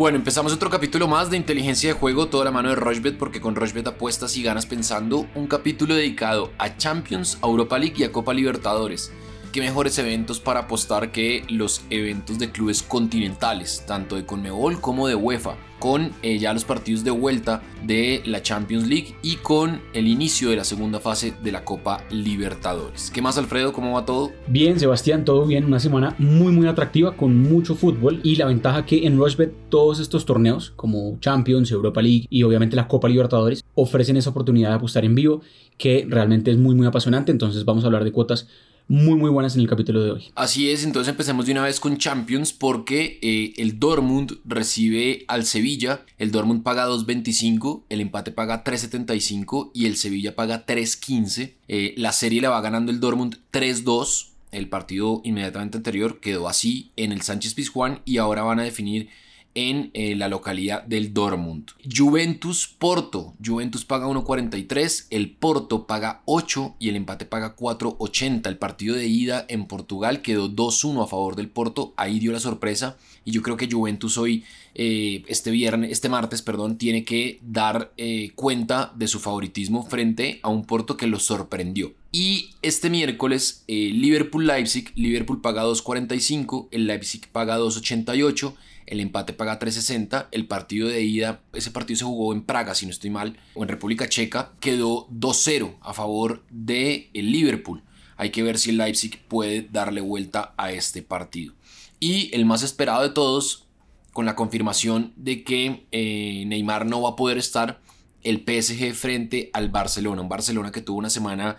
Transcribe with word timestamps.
Bueno, 0.00 0.16
empezamos 0.16 0.54
otro 0.54 0.70
capítulo 0.70 1.08
más 1.08 1.28
de 1.28 1.36
inteligencia 1.36 1.90
de 1.90 2.00
juego, 2.00 2.28
toda 2.28 2.46
la 2.46 2.50
mano 2.50 2.70
de 2.70 2.74
Rochbet, 2.74 3.18
porque 3.18 3.38
con 3.38 3.54
Rochbet 3.54 3.86
apuestas 3.86 4.34
y 4.38 4.42
ganas 4.42 4.64
pensando, 4.64 5.26
un 5.34 5.46
capítulo 5.46 5.94
dedicado 5.94 6.52
a 6.56 6.78
Champions, 6.78 7.36
a 7.42 7.46
Europa 7.46 7.78
League 7.78 7.96
y 7.98 8.04
a 8.04 8.10
Copa 8.10 8.32
Libertadores 8.32 9.12
qué 9.50 9.60
mejores 9.60 9.98
eventos 9.98 10.38
para 10.38 10.60
apostar 10.60 11.10
que 11.10 11.44
los 11.48 11.82
eventos 11.90 12.38
de 12.38 12.50
clubes 12.50 12.82
continentales, 12.82 13.84
tanto 13.86 14.16
de 14.16 14.24
Conmebol 14.24 14.80
como 14.80 15.08
de 15.08 15.14
UEFA, 15.14 15.56
con 15.80 16.12
eh, 16.22 16.38
ya 16.38 16.52
los 16.52 16.64
partidos 16.64 17.04
de 17.04 17.10
vuelta 17.10 17.62
de 17.84 18.22
la 18.26 18.42
Champions 18.42 18.86
League 18.86 19.16
y 19.22 19.36
con 19.36 19.80
el 19.94 20.06
inicio 20.06 20.50
de 20.50 20.56
la 20.56 20.64
segunda 20.64 21.00
fase 21.00 21.32
de 21.42 21.50
la 21.50 21.64
Copa 21.64 22.04
Libertadores. 22.10 23.10
¿Qué 23.10 23.22
más, 23.22 23.38
Alfredo? 23.38 23.72
¿Cómo 23.72 23.94
va 23.94 24.04
todo? 24.04 24.30
Bien, 24.46 24.78
Sebastián, 24.78 25.24
todo 25.24 25.46
bien. 25.46 25.64
Una 25.64 25.80
semana 25.80 26.14
muy, 26.18 26.52
muy 26.52 26.68
atractiva 26.68 27.16
con 27.16 27.36
mucho 27.38 27.74
fútbol 27.74 28.20
y 28.22 28.36
la 28.36 28.46
ventaja 28.46 28.84
que 28.84 29.06
en 29.06 29.16
Rushbet 29.16 29.54
todos 29.70 30.00
estos 30.00 30.26
torneos, 30.26 30.72
como 30.76 31.18
Champions, 31.20 31.70
Europa 31.70 32.02
League 32.02 32.26
y 32.28 32.42
obviamente 32.42 32.76
la 32.76 32.86
Copa 32.86 33.08
Libertadores, 33.08 33.64
ofrecen 33.74 34.18
esa 34.18 34.30
oportunidad 34.30 34.68
de 34.68 34.74
apostar 34.76 35.04
en 35.04 35.14
vivo 35.14 35.40
que 35.78 36.06
realmente 36.08 36.50
es 36.50 36.58
muy, 36.58 36.74
muy 36.74 36.86
apasionante. 36.86 37.32
Entonces 37.32 37.64
vamos 37.64 37.84
a 37.84 37.86
hablar 37.86 38.04
de 38.04 38.12
cuotas 38.12 38.46
muy 38.88 39.16
muy 39.16 39.30
buenas 39.30 39.54
en 39.54 39.60
el 39.60 39.68
capítulo 39.68 40.02
de 40.02 40.10
hoy. 40.10 40.28
Así 40.34 40.70
es, 40.70 40.84
entonces 40.84 41.10
empecemos 41.10 41.46
de 41.46 41.52
una 41.52 41.62
vez 41.62 41.80
con 41.80 41.96
Champions 41.96 42.52
porque 42.52 43.18
eh, 43.22 43.52
el 43.56 43.78
Dortmund 43.78 44.38
recibe 44.44 45.24
al 45.28 45.44
Sevilla, 45.44 46.04
el 46.18 46.30
Dortmund 46.30 46.62
paga 46.62 46.88
2.25, 46.88 47.84
el 47.88 48.00
empate 48.00 48.32
paga 48.32 48.64
3.75 48.64 49.70
y 49.74 49.86
el 49.86 49.96
Sevilla 49.96 50.34
paga 50.34 50.66
3.15. 50.66 51.52
Eh, 51.68 51.94
la 51.96 52.12
serie 52.12 52.40
la 52.40 52.50
va 52.50 52.60
ganando 52.60 52.90
el 52.90 53.00
Dortmund 53.00 53.38
3-2. 53.52 54.28
El 54.50 54.68
partido 54.68 55.20
inmediatamente 55.24 55.76
anterior 55.76 56.18
quedó 56.18 56.48
así 56.48 56.90
en 56.96 57.12
el 57.12 57.22
Sánchez 57.22 57.54
Pizjuán 57.54 58.00
y 58.04 58.18
ahora 58.18 58.42
van 58.42 58.58
a 58.58 58.64
definir 58.64 59.08
en 59.54 59.90
eh, 59.94 60.14
la 60.14 60.28
localidad 60.28 60.84
del 60.84 61.12
Dortmund. 61.12 61.70
Juventus 61.84 62.68
Porto. 62.78 63.34
Juventus 63.44 63.84
paga 63.84 64.06
1.43, 64.06 65.06
el 65.10 65.30
Porto 65.30 65.86
paga 65.86 66.22
8 66.24 66.76
y 66.78 66.88
el 66.88 66.96
empate 66.96 67.26
paga 67.26 67.56
4.80. 67.56 68.46
El 68.46 68.58
partido 68.58 68.94
de 68.96 69.06
ida 69.06 69.44
en 69.48 69.66
Portugal 69.66 70.22
quedó 70.22 70.48
2-1 70.48 71.04
a 71.04 71.06
favor 71.06 71.36
del 71.36 71.48
Porto. 71.48 71.94
Ahí 71.96 72.18
dio 72.18 72.32
la 72.32 72.40
sorpresa 72.40 72.96
yo 73.30 73.42
creo 73.42 73.56
que 73.56 73.70
Juventus 73.70 74.18
hoy, 74.18 74.44
eh, 74.74 75.22
este 75.26 75.50
viernes, 75.50 75.90
este 75.90 76.08
martes, 76.08 76.42
perdón, 76.42 76.78
tiene 76.78 77.04
que 77.04 77.38
dar 77.42 77.92
eh, 77.96 78.32
cuenta 78.34 78.92
de 78.96 79.08
su 79.08 79.20
favoritismo 79.20 79.84
frente 79.84 80.40
a 80.42 80.48
un 80.48 80.64
Porto 80.64 80.96
que 80.96 81.06
lo 81.06 81.18
sorprendió. 81.18 81.94
Y 82.12 82.50
este 82.62 82.90
miércoles, 82.90 83.64
Liverpool-Leipzig, 83.68 84.92
Liverpool 84.96 85.40
paga 85.40 85.64
2.45, 85.64 86.68
el 86.72 86.86
Leipzig 86.86 87.28
paga 87.28 87.58
2.88 87.58 88.54
el 88.90 88.98
empate 88.98 89.32
paga 89.32 89.58
3.60, 89.58 90.26
el 90.32 90.46
partido 90.46 90.88
de 90.88 91.02
ida, 91.02 91.40
ese 91.52 91.70
partido 91.70 91.98
se 91.98 92.04
jugó 92.04 92.32
en 92.32 92.42
Praga, 92.42 92.74
si 92.74 92.86
no 92.86 92.90
estoy 92.90 93.10
mal, 93.10 93.38
o 93.54 93.62
en 93.62 93.68
República 93.68 94.08
Checa, 94.08 94.52
quedó 94.58 95.08
2-0 95.10 95.76
a 95.80 95.94
favor 95.94 96.42
de 96.50 97.08
el 97.14 97.30
Liverpool. 97.30 97.82
Hay 98.16 98.30
que 98.30 98.42
ver 98.42 98.58
si 98.58 98.70
el 98.70 98.78
Leipzig 98.78 99.18
puede 99.28 99.62
darle 99.62 100.00
vuelta 100.00 100.54
a 100.56 100.72
este 100.72 101.02
partido. 101.02 101.54
Y 102.00 102.34
el 102.34 102.46
más 102.46 102.62
esperado 102.62 103.02
de 103.02 103.10
todos, 103.10 103.68
con 104.12 104.24
la 104.26 104.34
confirmación 104.34 105.12
de 105.16 105.44
que 105.44 105.86
eh, 105.92 106.44
Neymar 106.46 106.86
no 106.86 107.02
va 107.02 107.10
a 107.10 107.16
poder 107.16 107.36
estar, 107.38 107.80
el 108.22 108.38
PSG 108.38 108.94
frente 108.94 109.50
al 109.52 109.68
Barcelona. 109.68 110.22
Un 110.22 110.28
Barcelona 110.28 110.72
que 110.72 110.80
tuvo 110.80 110.98
una 110.98 111.10
semana 111.10 111.58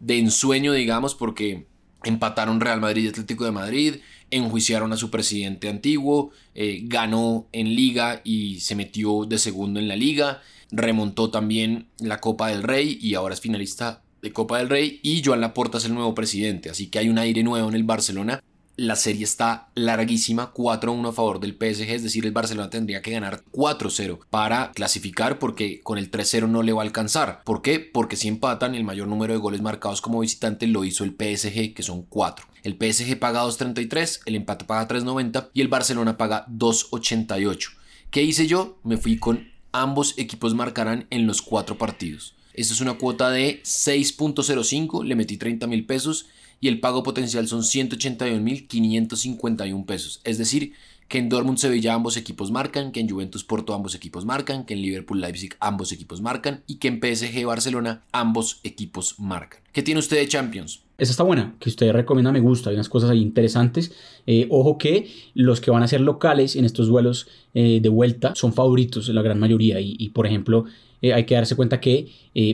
de 0.00 0.18
ensueño, 0.18 0.72
digamos, 0.72 1.14
porque 1.14 1.66
empataron 2.04 2.60
Real 2.60 2.80
Madrid 2.80 3.04
y 3.04 3.08
Atlético 3.08 3.44
de 3.44 3.52
Madrid, 3.52 3.96
enjuiciaron 4.30 4.92
a 4.92 4.96
su 4.96 5.10
presidente 5.10 5.68
antiguo, 5.68 6.30
eh, 6.54 6.80
ganó 6.84 7.48
en 7.52 7.74
liga 7.74 8.20
y 8.24 8.60
se 8.60 8.74
metió 8.74 9.24
de 9.26 9.38
segundo 9.38 9.78
en 9.78 9.88
la 9.88 9.96
liga, 9.96 10.42
remontó 10.70 11.30
también 11.30 11.88
la 11.98 12.20
Copa 12.20 12.48
del 12.48 12.62
Rey 12.62 12.98
y 13.00 13.14
ahora 13.14 13.34
es 13.34 13.40
finalista 13.40 14.02
de 14.22 14.32
Copa 14.32 14.58
del 14.58 14.68
Rey 14.68 15.00
y 15.02 15.22
Joan 15.24 15.40
Laporta 15.40 15.78
es 15.78 15.84
el 15.84 15.94
nuevo 15.94 16.14
presidente, 16.14 16.70
así 16.70 16.88
que 16.88 16.98
hay 16.98 17.08
un 17.08 17.18
aire 17.18 17.42
nuevo 17.42 17.68
en 17.68 17.74
el 17.74 17.84
Barcelona 17.84 18.42
la 18.76 18.96
serie 18.96 19.24
está 19.24 19.68
larguísima, 19.74 20.52
4-1 20.52 21.08
a 21.08 21.12
favor 21.12 21.40
del 21.40 21.52
PSG, 21.52 21.90
es 21.90 22.02
decir, 22.02 22.24
el 22.24 22.32
Barcelona 22.32 22.70
tendría 22.70 23.02
que 23.02 23.10
ganar 23.10 23.42
4-0 23.52 24.20
para 24.30 24.72
clasificar 24.72 25.38
porque 25.38 25.80
con 25.82 25.98
el 25.98 26.10
3-0 26.10 26.48
no 26.48 26.62
le 26.62 26.72
va 26.72 26.82
a 26.82 26.84
alcanzar. 26.84 27.42
¿Por 27.44 27.62
qué? 27.62 27.80
Porque 27.80 28.16
si 28.16 28.28
empatan, 28.28 28.74
el 28.74 28.84
mayor 28.84 29.08
número 29.08 29.32
de 29.32 29.38
goles 29.38 29.62
marcados 29.62 30.00
como 30.00 30.20
visitante 30.20 30.66
lo 30.66 30.84
hizo 30.84 31.04
el 31.04 31.10
PSG, 31.10 31.74
que 31.74 31.82
son 31.82 32.02
4. 32.02 32.46
El 32.62 32.74
PSG 32.74 33.18
paga 33.18 33.44
2.33, 33.44 34.20
el 34.26 34.36
empate 34.36 34.64
paga 34.64 34.88
3.90 34.88 35.50
y 35.52 35.60
el 35.60 35.68
Barcelona 35.68 36.16
paga 36.16 36.46
2.88. 36.48 37.70
¿Qué 38.10 38.22
hice 38.22 38.46
yo? 38.46 38.78
Me 38.84 38.96
fui 38.96 39.18
con 39.18 39.52
ambos 39.72 40.14
equipos 40.18 40.54
marcarán 40.54 41.06
en 41.10 41.26
los 41.26 41.42
cuatro 41.42 41.78
partidos. 41.78 42.34
Esto 42.54 42.74
es 42.74 42.80
una 42.80 42.94
cuota 42.94 43.30
de 43.30 43.62
6.05, 43.62 45.04
le 45.04 45.14
metí 45.14 45.36
30 45.38 45.66
mil 45.66 45.84
pesos 45.86 46.26
y 46.60 46.68
el 46.68 46.80
pago 46.80 47.02
potencial 47.02 47.48
son 47.48 47.62
181.551 47.62 49.86
pesos. 49.86 50.20
Es 50.24 50.38
decir, 50.38 50.74
que 51.08 51.18
en 51.18 51.28
Dortmund 51.28 51.58
Sevilla 51.58 51.94
ambos 51.94 52.16
equipos 52.16 52.50
marcan, 52.50 52.90
que 52.92 53.00
en 53.00 53.08
Juventus 53.08 53.44
Porto 53.44 53.74
ambos 53.74 53.94
equipos 53.94 54.24
marcan, 54.24 54.64
que 54.64 54.74
en 54.74 54.82
Liverpool 54.82 55.20
Leipzig 55.20 55.54
ambos 55.60 55.92
equipos 55.92 56.20
marcan 56.20 56.62
y 56.66 56.76
que 56.76 56.88
en 56.88 57.00
PSG 57.00 57.44
Barcelona 57.44 58.02
ambos 58.12 58.60
equipos 58.62 59.18
marcan. 59.18 59.61
¿Qué 59.72 59.82
tiene 59.82 60.00
usted 60.00 60.18
de 60.18 60.28
Champions? 60.28 60.82
Esa 60.98 61.12
está 61.12 61.22
buena, 61.22 61.54
que 61.58 61.70
usted 61.70 61.90
recomienda, 61.92 62.30
me 62.30 62.40
gusta, 62.40 62.68
hay 62.68 62.76
unas 62.76 62.90
cosas 62.90 63.08
ahí 63.08 63.20
interesantes. 63.20 63.92
Eh, 64.26 64.46
ojo 64.50 64.76
que 64.76 65.08
los 65.34 65.62
que 65.62 65.70
van 65.70 65.82
a 65.82 65.88
ser 65.88 66.02
locales 66.02 66.56
en 66.56 66.66
estos 66.66 66.88
duelos 66.88 67.26
eh, 67.54 67.80
de 67.80 67.88
vuelta 67.88 68.34
son 68.34 68.52
favoritos 68.52 69.08
la 69.08 69.22
gran 69.22 69.40
mayoría 69.40 69.80
y 69.80 70.08
por 70.10 70.26
ejemplo 70.26 70.66
eh, 71.00 71.12
hay 71.14 71.24
que 71.24 71.34
darse 71.34 71.56
cuenta 71.56 71.80
que 71.80 72.08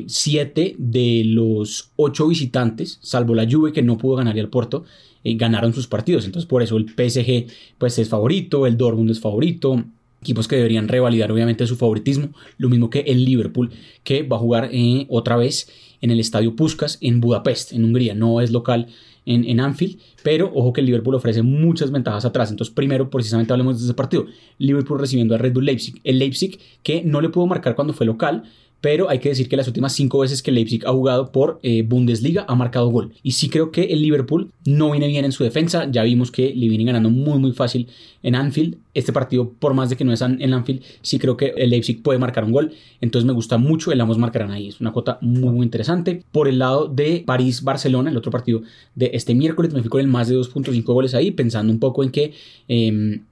siete 0.06 0.76
de 0.78 1.24
los 1.26 1.90
ocho 1.96 2.28
visitantes, 2.28 2.98
salvo 3.02 3.34
la 3.34 3.46
Juve 3.50 3.72
que 3.72 3.82
no 3.82 3.98
pudo 3.98 4.16
ganar 4.16 4.38
al 4.38 4.48
Porto, 4.48 4.84
ganaron 5.24 5.74
sus 5.74 5.88
partidos. 5.88 6.24
Entonces 6.24 6.48
por 6.48 6.62
eso 6.62 6.76
el 6.76 6.86
PSG 6.88 7.52
pues, 7.78 7.98
es 7.98 8.08
favorito, 8.08 8.64
el 8.66 8.76
Dortmund 8.76 9.10
es 9.10 9.20
favorito, 9.20 9.84
equipos 10.20 10.48
que 10.48 10.56
deberían 10.56 10.88
revalidar 10.88 11.30
obviamente 11.30 11.66
su 11.66 11.76
favoritismo, 11.76 12.30
lo 12.56 12.68
mismo 12.68 12.90
que 12.90 13.00
el 13.00 13.24
Liverpool 13.24 13.70
que 14.04 14.22
va 14.22 14.36
a 14.36 14.40
jugar 14.40 14.70
otra 15.08 15.36
vez 15.36 15.68
en 16.00 16.10
el 16.10 16.20
estadio 16.20 16.56
Puskas 16.56 16.98
en 17.00 17.20
Budapest, 17.20 17.72
en 17.72 17.84
Hungría, 17.84 18.14
no 18.14 18.40
es 18.40 18.50
local 18.50 18.88
en, 19.28 19.60
Anfield, 19.60 19.98
pero 20.22 20.50
ojo 20.54 20.72
que 20.72 20.80
el 20.80 20.86
Liverpool 20.86 21.14
ofrece 21.14 21.42
muchas 21.42 21.90
ventajas 21.90 22.24
atrás. 22.24 22.50
Entonces, 22.50 22.74
primero, 22.74 23.10
precisamente 23.10 23.52
hablemos 23.52 23.78
de 23.78 23.84
ese 23.84 23.94
partido. 23.94 24.24
Liverpool 24.56 24.98
recibiendo 24.98 25.34
a 25.34 25.38
Red 25.38 25.52
Bull 25.52 25.66
Leipzig. 25.66 26.00
El 26.02 26.18
Leipzig 26.18 26.58
que 26.82 27.02
no 27.04 27.20
le 27.20 27.28
pudo 27.28 27.46
marcar 27.46 27.74
cuando 27.74 27.92
fue 27.92 28.06
local, 28.06 28.44
pero 28.80 29.10
hay 29.10 29.18
que 29.18 29.30
decir 29.30 29.48
que 29.48 29.56
las 29.56 29.66
últimas 29.66 29.92
cinco 29.92 30.20
veces 30.20 30.42
que 30.42 30.52
Leipzig 30.52 30.86
ha 30.86 30.92
jugado 30.92 31.32
por 31.32 31.58
eh, 31.62 31.82
Bundesliga 31.82 32.44
ha 32.48 32.54
marcado 32.54 32.88
gol. 32.88 33.12
Y 33.22 33.32
sí 33.32 33.48
creo 33.48 33.72
que 33.72 33.84
el 33.84 34.02
Liverpool 34.02 34.52
no 34.64 34.92
viene 34.92 35.08
bien 35.08 35.24
en 35.24 35.32
su 35.32 35.42
defensa. 35.42 35.88
Ya 35.90 36.02
vimos 36.04 36.30
que 36.30 36.54
le 36.54 36.68
viene 36.68 36.84
ganando 36.84 37.10
muy 37.10 37.38
muy 37.38 37.52
fácil 37.52 37.88
en 38.22 38.34
Anfield. 38.34 38.76
Este 38.94 39.12
partido, 39.12 39.52
por 39.58 39.74
más 39.74 39.90
de 39.90 39.96
que 39.96 40.04
no 40.04 40.12
es 40.12 40.20
en 40.20 40.52
Anfield, 40.52 40.82
sí 41.02 41.18
creo 41.18 41.36
que 41.36 41.54
el 41.56 41.70
Leipzig 41.70 42.02
puede 42.02 42.18
marcar 42.18 42.44
un 42.44 42.52
gol. 42.52 42.72
Entonces 43.00 43.26
me 43.26 43.32
gusta 43.32 43.58
mucho 43.58 43.90
el 43.90 44.00
ambos 44.00 44.18
marcarán 44.18 44.52
ahí. 44.52 44.68
Es 44.68 44.80
una 44.80 44.92
cuota 44.92 45.18
muy 45.20 45.52
muy 45.52 45.64
interesante. 45.64 46.22
Por 46.30 46.48
el 46.48 46.58
lado 46.58 46.86
de 46.86 47.24
París-Barcelona, 47.26 48.10
el 48.10 48.16
otro 48.16 48.30
partido 48.30 48.62
de 48.94 49.10
este 49.14 49.34
miércoles, 49.34 49.72
me 49.72 49.80
fui 49.80 49.90
con 49.90 50.00
el 50.00 50.08
más 50.08 50.28
de 50.28 50.36
2.5 50.36 50.82
goles 50.84 51.14
ahí, 51.14 51.30
pensando 51.32 51.72
un 51.72 51.80
poco 51.80 52.04
en 52.04 52.10
que... 52.10 52.32
Em, 52.68 53.22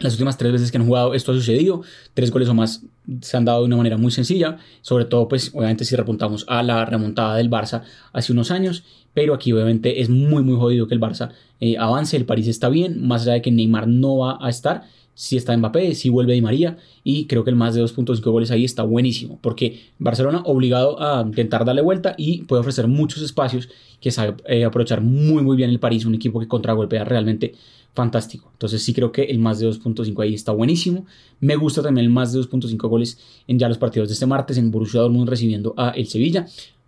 las 0.00 0.14
últimas 0.14 0.36
tres 0.36 0.52
veces 0.52 0.70
que 0.70 0.78
han 0.78 0.86
jugado 0.86 1.14
esto 1.14 1.32
ha 1.32 1.34
sucedido, 1.34 1.82
tres 2.14 2.30
goles 2.30 2.48
o 2.48 2.54
más 2.54 2.82
se 3.20 3.36
han 3.36 3.44
dado 3.44 3.60
de 3.60 3.66
una 3.66 3.76
manera 3.76 3.96
muy 3.96 4.10
sencilla, 4.10 4.58
sobre 4.82 5.04
todo 5.04 5.28
pues 5.28 5.50
obviamente 5.54 5.84
si 5.84 5.94
repuntamos 5.94 6.44
a 6.48 6.62
la 6.62 6.84
remontada 6.84 7.36
del 7.36 7.50
Barça 7.50 7.82
hace 8.12 8.32
unos 8.32 8.50
años, 8.50 8.84
pero 9.14 9.34
aquí 9.34 9.52
obviamente 9.52 10.00
es 10.00 10.08
muy 10.08 10.42
muy 10.42 10.56
jodido 10.56 10.86
que 10.86 10.94
el 10.94 11.00
Barça 11.00 11.30
eh, 11.60 11.76
avance, 11.78 12.16
el 12.16 12.24
París 12.24 12.48
está 12.48 12.68
bien, 12.68 13.06
más 13.06 13.22
allá 13.22 13.34
de 13.34 13.42
que 13.42 13.50
Neymar 13.50 13.86
no 13.86 14.18
va 14.18 14.38
a 14.40 14.48
estar, 14.48 14.84
si 15.20 15.36
está 15.36 15.54
Mbappé, 15.54 15.94
si 15.94 16.08
vuelve 16.08 16.32
Di 16.32 16.40
María 16.40 16.78
y 17.04 17.26
creo 17.26 17.44
que 17.44 17.50
el 17.50 17.56
más 17.56 17.74
de 17.74 17.84
2.5 17.84 18.22
goles 18.30 18.50
ahí 18.50 18.64
está 18.64 18.84
buenísimo 18.84 19.38
porque 19.42 19.78
Barcelona 19.98 20.42
obligado 20.46 20.98
a 20.98 21.20
intentar 21.20 21.66
darle 21.66 21.82
vuelta 21.82 22.14
y 22.16 22.44
puede 22.44 22.60
ofrecer 22.60 22.88
muchos 22.88 23.22
espacios 23.22 23.68
que 24.00 24.10
sabe 24.10 24.36
eh, 24.46 24.64
aprovechar 24.64 25.02
muy 25.02 25.42
muy 25.42 25.58
bien 25.58 25.68
el 25.68 25.78
París, 25.78 26.06
un 26.06 26.14
equipo 26.14 26.40
que 26.40 26.48
contragolpea 26.48 27.04
realmente 27.04 27.52
fantástico. 27.92 28.48
Entonces 28.54 28.82
sí 28.82 28.94
creo 28.94 29.12
que 29.12 29.24
el 29.24 29.38
más 29.40 29.58
de 29.58 29.68
2.5 29.68 30.22
ahí 30.22 30.32
está 30.32 30.52
buenísimo. 30.52 31.04
Me 31.38 31.54
gusta 31.54 31.82
también 31.82 32.06
el 32.06 32.10
más 32.10 32.32
de 32.32 32.40
2.5 32.40 32.88
goles 32.88 33.18
en 33.46 33.58
ya 33.58 33.68
los 33.68 33.76
partidos 33.76 34.08
de 34.08 34.14
este 34.14 34.24
martes 34.24 34.56
en 34.56 34.70
Borussia 34.70 35.00
Dortmund 35.00 35.28
recibiendo 35.28 35.74
a 35.76 35.90
el 35.90 36.06
Sevilla. 36.06 36.46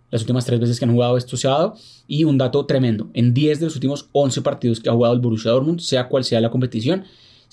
Las 0.09 0.21
últimas 0.21 0.43
tres 0.43 0.59
veces 0.59 0.79
que 0.79 0.85
han 0.85 0.91
jugado 0.93 1.17
esto 1.17 1.37
se 1.37 1.47
ha 1.47 1.51
dado. 1.51 1.75
Y 2.07 2.23
un 2.23 2.39
dato 2.39 2.65
tremendo, 2.65 3.11
en 3.13 3.35
10 3.35 3.59
de 3.59 3.65
los 3.67 3.75
últimos 3.75 4.09
11 4.11 4.41
partidos 4.41 4.79
que 4.79 4.89
ha 4.89 4.93
jugado 4.93 5.13
el 5.13 5.21
Borussia 5.21 5.51
Dortmund, 5.51 5.81
sea 5.81 6.07
cual 6.07 6.23
sea 6.23 6.41
la 6.41 6.49
competición, 6.49 7.03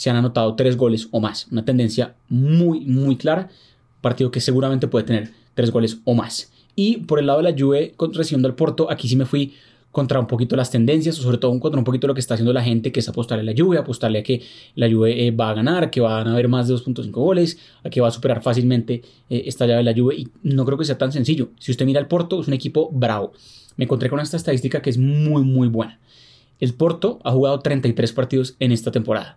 se 0.00 0.08
han 0.08 0.17
anotado 0.17 0.55
3 0.55 0.79
goles 0.79 1.08
o 1.11 1.20
más. 1.20 1.47
Una 1.52 1.62
tendencia 1.62 2.14
muy, 2.31 2.81
muy 2.87 3.17
clara. 3.17 3.50
Partido 4.00 4.31
que 4.31 4.41
seguramente 4.41 4.88
puede 4.88 5.05
tener 5.05 5.31
3 5.52 5.70
goles 5.70 5.99
o 6.05 6.14
más. 6.14 6.50
Y 6.75 6.97
por 7.00 7.19
el 7.19 7.26
lado 7.26 7.43
de 7.43 7.52
la 7.52 7.58
Juve 7.58 7.94
recibiendo 8.14 8.49
al 8.49 8.55
Porto, 8.55 8.91
aquí 8.91 9.08
sí 9.08 9.17
me 9.17 9.26
fui 9.26 9.52
contra 9.91 10.19
un 10.19 10.26
poquito 10.26 10.56
las 10.56 10.70
tendencias, 10.70 11.19
o 11.19 11.23
sobre 11.23 11.37
todo 11.37 11.50
contra 11.61 11.79
un 11.79 11.85
poquito 11.85 12.06
lo 12.06 12.14
que 12.14 12.20
está 12.20 12.32
haciendo 12.32 12.55
la 12.55 12.62
gente, 12.62 12.93
que 12.93 13.00
es 13.00 13.08
apostarle 13.11 13.43
a 13.43 13.44
la 13.44 13.52
lluvia, 13.52 13.81
apostarle 13.81 14.20
a 14.20 14.23
que 14.23 14.41
la 14.75 14.88
lluvia 14.88 15.14
eh, 15.14 15.32
va 15.32 15.50
a 15.50 15.55
ganar, 15.55 15.91
que 15.91 16.00
van 16.00 16.29
a 16.29 16.32
haber 16.32 16.49
más 16.49 16.67
de 16.67 16.76
2.5 16.76 17.11
goles, 17.11 17.58
a 17.85 17.91
que 17.91 18.00
va 18.00 18.08
a 18.08 18.11
superar 18.11 18.41
fácilmente 18.41 19.02
eh, 19.29 19.43
esta 19.44 19.67
llave 19.67 19.81
de 19.81 19.85
la 19.85 19.93
lluvia. 19.93 20.19
Y 20.19 20.29
no 20.43 20.64
creo 20.64 20.79
que 20.79 20.87
sea 20.87 20.97
tan 20.97 21.12
sencillo. 21.12 21.50
Si 21.58 21.73
usted 21.73 21.85
mira 21.85 22.00
el 22.00 22.06
Porto, 22.06 22.41
es 22.41 22.49
un 22.49 22.55
equipo 22.55 22.88
bravo. 22.91 23.35
Me 23.76 23.85
encontré 23.85 24.08
con 24.08 24.19
esta 24.19 24.38
estadística 24.38 24.81
que 24.81 24.88
es 24.88 24.97
muy, 24.97 25.43
muy 25.43 25.69
buena. 25.69 26.00
El 26.58 26.73
Porto 26.73 27.19
ha 27.23 27.32
jugado 27.32 27.58
33 27.58 28.14
partidos 28.14 28.56
en 28.61 28.73
esta 28.73 28.91
temporada. 28.91 29.37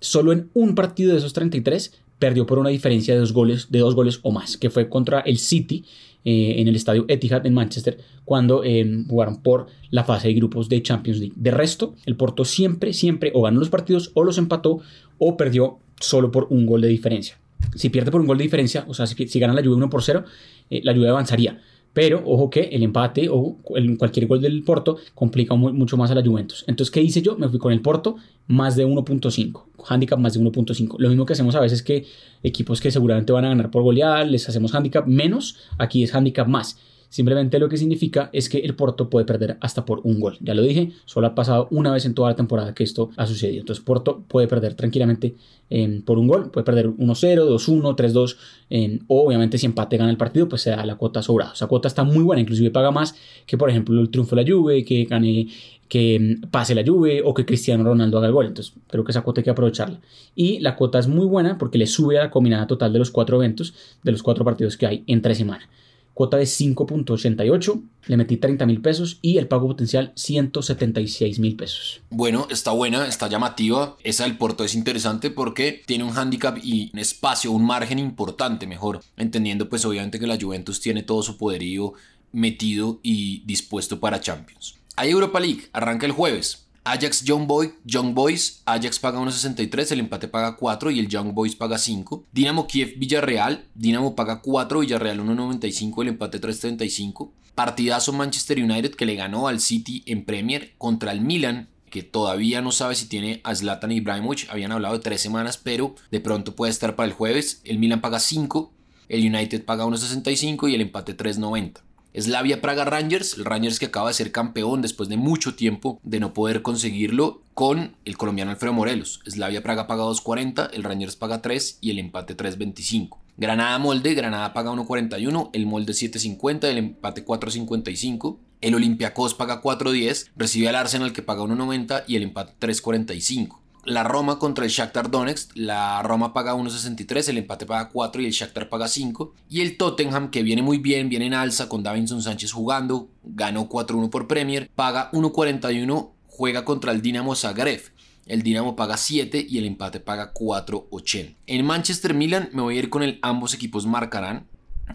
Solo 0.00 0.32
en 0.32 0.50
un 0.54 0.74
partido 0.74 1.12
de 1.12 1.18
esos 1.18 1.32
33 1.32 2.00
perdió 2.18 2.46
por 2.46 2.58
una 2.58 2.70
diferencia 2.70 3.14
de 3.14 3.20
dos 3.20 3.32
goles, 3.32 3.70
de 3.70 3.78
dos 3.78 3.94
goles 3.94 4.20
o 4.22 4.30
más, 4.30 4.56
que 4.56 4.70
fue 4.70 4.88
contra 4.88 5.20
el 5.20 5.38
City 5.38 5.84
eh, 6.24 6.56
en 6.58 6.68
el 6.68 6.76
estadio 6.76 7.06
Etihad 7.08 7.46
en 7.46 7.54
Manchester 7.54 7.98
cuando 8.26 8.62
eh, 8.62 9.04
jugaron 9.08 9.42
por 9.42 9.68
la 9.90 10.04
fase 10.04 10.28
de 10.28 10.34
grupos 10.34 10.68
de 10.68 10.82
Champions 10.82 11.18
League. 11.18 11.34
De 11.36 11.50
resto, 11.50 11.94
el 12.04 12.16
Porto 12.16 12.44
siempre, 12.44 12.92
siempre 12.92 13.32
o 13.34 13.42
ganó 13.42 13.58
los 13.58 13.70
partidos 13.70 14.10
o 14.14 14.22
los 14.22 14.36
empató 14.36 14.80
o 15.18 15.36
perdió 15.38 15.78
solo 15.98 16.30
por 16.30 16.46
un 16.50 16.66
gol 16.66 16.82
de 16.82 16.88
diferencia. 16.88 17.38
Si 17.74 17.88
pierde 17.88 18.10
por 18.10 18.20
un 18.20 18.26
gol 18.26 18.38
de 18.38 18.44
diferencia, 18.44 18.84
o 18.86 18.94
sea, 18.94 19.06
si, 19.06 19.40
gana 19.40 19.54
la 19.54 19.60
lluvia 19.62 19.76
1 19.76 19.90
por 19.90 20.02
0, 20.02 20.24
eh, 20.70 20.80
la 20.84 20.92
lluvia 20.92 21.10
avanzaría. 21.10 21.60
Pero 21.92 22.22
ojo 22.24 22.50
que 22.50 22.60
el 22.60 22.82
empate 22.82 23.28
o 23.28 23.56
cualquier 23.98 24.26
gol 24.26 24.40
del 24.40 24.62
Porto 24.62 24.98
complica 25.14 25.54
mucho 25.54 25.96
más 25.96 26.10
a 26.10 26.14
la 26.14 26.22
Juventus. 26.22 26.64
Entonces, 26.68 26.90
¿qué 26.92 27.02
hice 27.02 27.20
yo? 27.20 27.36
Me 27.36 27.48
fui 27.48 27.58
con 27.58 27.72
el 27.72 27.80
Porto 27.80 28.16
más 28.46 28.76
de 28.76 28.86
1.5. 28.86 29.64
Handicap 29.88 30.18
más 30.18 30.34
de 30.34 30.40
1.5. 30.40 30.96
Lo 30.98 31.08
mismo 31.08 31.26
que 31.26 31.32
hacemos 31.32 31.54
a 31.56 31.60
veces 31.60 31.82
que 31.82 32.06
equipos 32.42 32.80
que 32.80 32.90
seguramente 32.90 33.32
van 33.32 33.44
a 33.44 33.48
ganar 33.48 33.70
por 33.70 33.82
goleada, 33.82 34.24
les 34.24 34.48
hacemos 34.48 34.74
handicap 34.74 35.06
menos. 35.06 35.56
Aquí 35.78 36.02
es 36.02 36.14
handicap 36.14 36.46
más. 36.46 36.78
Simplemente 37.10 37.58
lo 37.58 37.68
que 37.68 37.76
significa 37.76 38.30
es 38.32 38.48
que 38.48 38.58
el 38.58 38.76
Porto 38.76 39.10
puede 39.10 39.26
perder 39.26 39.58
hasta 39.60 39.84
por 39.84 40.00
un 40.04 40.20
gol. 40.20 40.38
Ya 40.40 40.54
lo 40.54 40.62
dije, 40.62 40.92
solo 41.06 41.26
ha 41.26 41.34
pasado 41.34 41.66
una 41.72 41.92
vez 41.92 42.06
en 42.06 42.14
toda 42.14 42.30
la 42.30 42.36
temporada 42.36 42.72
que 42.72 42.84
esto 42.84 43.10
ha 43.16 43.26
sucedido. 43.26 43.60
Entonces 43.60 43.84
Porto 43.84 44.22
puede 44.28 44.46
perder 44.46 44.74
tranquilamente 44.74 45.34
em, 45.70 46.02
por 46.02 46.20
un 46.20 46.28
gol, 46.28 46.52
puede 46.52 46.64
perder 46.64 46.86
1-0, 46.86 47.48
2-1, 47.48 47.96
3-2, 47.96 49.02
o 49.08 49.26
obviamente 49.26 49.58
si 49.58 49.66
empate 49.66 49.96
gana 49.96 50.10
el 50.10 50.16
partido, 50.16 50.48
pues 50.48 50.62
se 50.62 50.70
da 50.70 50.86
la 50.86 50.94
cuota 50.94 51.20
sobrada. 51.20 51.52
Esa 51.52 51.66
cuota 51.66 51.88
está 51.88 52.04
muy 52.04 52.22
buena, 52.22 52.42
inclusive 52.42 52.70
paga 52.70 52.92
más 52.92 53.16
que 53.44 53.58
por 53.58 53.68
ejemplo 53.70 54.00
el 54.00 54.10
triunfo 54.10 54.36
de 54.36 54.44
la 54.44 54.50
Juve, 54.50 54.84
que 54.84 55.04
gane 55.06 55.48
que 55.88 56.14
em, 56.14 56.40
pase 56.42 56.76
la 56.76 56.84
Juve 56.86 57.22
o 57.24 57.34
que 57.34 57.44
Cristiano 57.44 57.82
Ronaldo 57.82 58.18
haga 58.18 58.28
el 58.28 58.32
gol. 58.32 58.46
Entonces, 58.46 58.72
creo 58.86 59.02
que 59.02 59.10
esa 59.10 59.22
cuota 59.22 59.40
hay 59.40 59.44
que 59.44 59.50
aprovecharla. 59.50 59.98
Y 60.36 60.60
la 60.60 60.76
cuota 60.76 61.00
es 61.00 61.08
muy 61.08 61.26
buena 61.26 61.58
porque 61.58 61.76
le 61.76 61.88
sube 61.88 62.20
a 62.20 62.22
la 62.22 62.30
combinada 62.30 62.68
total 62.68 62.92
de 62.92 63.00
los 63.00 63.10
cuatro 63.10 63.38
eventos, 63.38 63.74
de 64.04 64.12
los 64.12 64.22
cuatro 64.22 64.44
partidos 64.44 64.76
que 64.76 64.86
hay 64.86 65.02
entre 65.08 65.34
semana 65.34 65.68
cuota 66.14 66.36
de 66.36 66.44
5.88, 66.44 67.82
le 68.06 68.16
metí 68.16 68.36
30 68.36 68.66
mil 68.66 68.80
pesos 68.80 69.18
y 69.22 69.38
el 69.38 69.48
pago 69.48 69.68
potencial 69.68 70.12
176 70.16 71.38
mil 71.38 71.56
pesos. 71.56 72.02
Bueno, 72.10 72.46
está 72.50 72.72
buena, 72.72 73.06
está 73.06 73.28
llamativa. 73.28 73.96
Esa 74.02 74.24
del 74.24 74.36
Porto 74.36 74.64
es 74.64 74.74
interesante 74.74 75.30
porque 75.30 75.82
tiene 75.86 76.04
un 76.04 76.16
handicap 76.16 76.58
y 76.62 76.90
un 76.92 76.98
espacio, 76.98 77.52
un 77.52 77.64
margen 77.64 77.98
importante, 77.98 78.66
mejor. 78.66 79.00
Entendiendo 79.16 79.68
pues 79.68 79.84
obviamente 79.84 80.18
que 80.18 80.26
la 80.26 80.38
Juventus 80.40 80.80
tiene 80.80 81.02
todo 81.02 81.22
su 81.22 81.36
poderío 81.36 81.94
metido 82.32 83.00
y 83.02 83.42
dispuesto 83.46 84.00
para 84.00 84.20
Champions. 84.20 84.76
Hay 84.96 85.10
Europa 85.10 85.40
League, 85.40 85.68
arranca 85.72 86.06
el 86.06 86.12
jueves. 86.12 86.66
Ajax 86.84 87.24
Young, 87.24 87.46
Boy, 87.46 87.74
Young 87.84 88.14
Boys, 88.14 88.62
Ajax 88.64 88.98
paga 88.98 89.20
1.63, 89.20 89.92
el 89.92 90.00
empate 90.00 90.28
paga 90.28 90.56
4 90.56 90.90
y 90.90 90.98
el 90.98 91.08
Young 91.08 91.32
Boys 91.34 91.54
paga 91.54 91.76
5. 91.76 92.26
Dinamo 92.32 92.66
Kiev 92.66 92.94
Villarreal, 92.98 93.66
Dinamo 93.74 94.16
paga 94.16 94.40
4, 94.40 94.80
Villarreal 94.80 95.20
1.95, 95.20 96.02
el 96.02 96.08
empate 96.08 96.40
3.35. 96.40 97.30
Partidazo 97.54 98.12
Manchester 98.12 98.62
United 98.62 98.94
que 98.94 99.04
le 99.04 99.16
ganó 99.16 99.46
al 99.46 99.60
City 99.60 100.02
en 100.06 100.24
Premier 100.24 100.72
contra 100.78 101.12
el 101.12 101.20
Milan 101.20 101.68
que 101.90 102.02
todavía 102.02 102.62
no 102.62 102.72
sabe 102.72 102.94
si 102.94 103.06
tiene 103.06 103.40
a 103.44 103.54
Zlatan 103.54 103.92
Ibrahimovic, 103.92 104.48
habían 104.48 104.72
hablado 104.72 104.94
de 104.94 105.00
tres 105.00 105.20
semanas, 105.20 105.58
pero 105.58 105.96
de 106.10 106.20
pronto 106.20 106.54
puede 106.54 106.70
estar 106.70 106.96
para 106.96 107.08
el 107.08 107.12
jueves. 107.12 107.60
El 107.64 107.78
Milan 107.78 108.00
paga 108.00 108.20
5, 108.20 108.72
el 109.08 109.26
United 109.26 109.64
paga 109.64 109.84
1.65 109.84 110.70
y 110.70 110.76
el 110.76 110.80
empate 110.82 111.16
3.90. 111.16 111.80
Slavia 112.18 112.60
Praga 112.60 112.84
Rangers, 112.84 113.38
el 113.38 113.44
Rangers 113.44 113.78
que 113.78 113.86
acaba 113.86 114.08
de 114.08 114.14
ser 114.14 114.32
campeón 114.32 114.82
después 114.82 115.08
de 115.08 115.16
mucho 115.16 115.54
tiempo 115.54 116.00
de 116.02 116.18
no 116.18 116.34
poder 116.34 116.62
conseguirlo 116.62 117.42
con 117.54 117.96
el 118.04 118.16
colombiano 118.16 118.50
Alfredo 118.50 118.72
Morelos. 118.72 119.20
Slavia 119.26 119.62
Praga 119.62 119.86
paga 119.86 120.02
2.40, 120.02 120.70
el 120.72 120.82
Rangers 120.82 121.14
paga 121.14 121.40
3 121.40 121.78
y 121.80 121.90
el 121.90 122.00
empate 122.00 122.36
3.25. 122.36 123.18
Granada 123.36 123.78
Molde, 123.78 124.14
Granada 124.14 124.52
paga 124.52 124.72
1.41, 124.72 125.50
el 125.52 125.66
Molde 125.66 125.92
7.50, 125.92 126.64
el 126.64 126.78
empate 126.78 127.24
4.55. 127.24 128.38
El 128.60 128.74
Olympiacos 128.74 129.34
paga 129.34 129.62
4.10, 129.62 130.30
recibe 130.36 130.68
al 130.68 130.74
Arsenal 130.74 131.12
que 131.12 131.22
paga 131.22 131.42
1.90 131.42 132.04
y 132.06 132.16
el 132.16 132.24
empate 132.24 132.52
3.45 132.60 133.60
la 133.84 134.04
Roma 134.04 134.38
contra 134.38 134.64
el 134.64 134.70
Shakhtar 134.70 135.10
Donetsk, 135.10 135.52
la 135.54 136.02
Roma 136.02 136.32
paga 136.32 136.54
1.63, 136.54 137.28
el 137.30 137.38
empate 137.38 137.66
paga 137.66 137.88
4 137.88 138.22
y 138.22 138.26
el 138.26 138.32
Shakhtar 138.32 138.68
paga 138.68 138.88
5. 138.88 139.34
Y 139.48 139.60
el 139.60 139.76
Tottenham, 139.76 140.30
que 140.30 140.42
viene 140.42 140.62
muy 140.62 140.78
bien, 140.78 141.08
viene 141.08 141.26
en 141.26 141.34
alza 141.34 141.68
con 141.68 141.82
Davinson 141.82 142.22
Sánchez 142.22 142.52
jugando, 142.52 143.08
ganó 143.24 143.68
4-1 143.68 144.10
por 144.10 144.28
Premier, 144.28 144.70
paga 144.74 145.10
1.41, 145.12 146.10
juega 146.26 146.64
contra 146.64 146.92
el 146.92 147.02
Dinamo 147.02 147.34
Zagreb. 147.34 147.80
El 148.26 148.42
Dinamo 148.42 148.76
paga 148.76 148.96
7 148.96 149.44
y 149.48 149.58
el 149.58 149.64
empate 149.64 149.98
paga 149.98 150.32
4.80. 150.34 151.36
En 151.46 151.64
Manchester 151.64 152.14
Milan 152.14 152.50
me 152.52 152.62
voy 152.62 152.76
a 152.76 152.78
ir 152.78 152.90
con 152.90 153.02
el 153.02 153.18
ambos 153.22 153.54
equipos 153.54 153.86
marcarán, 153.86 154.46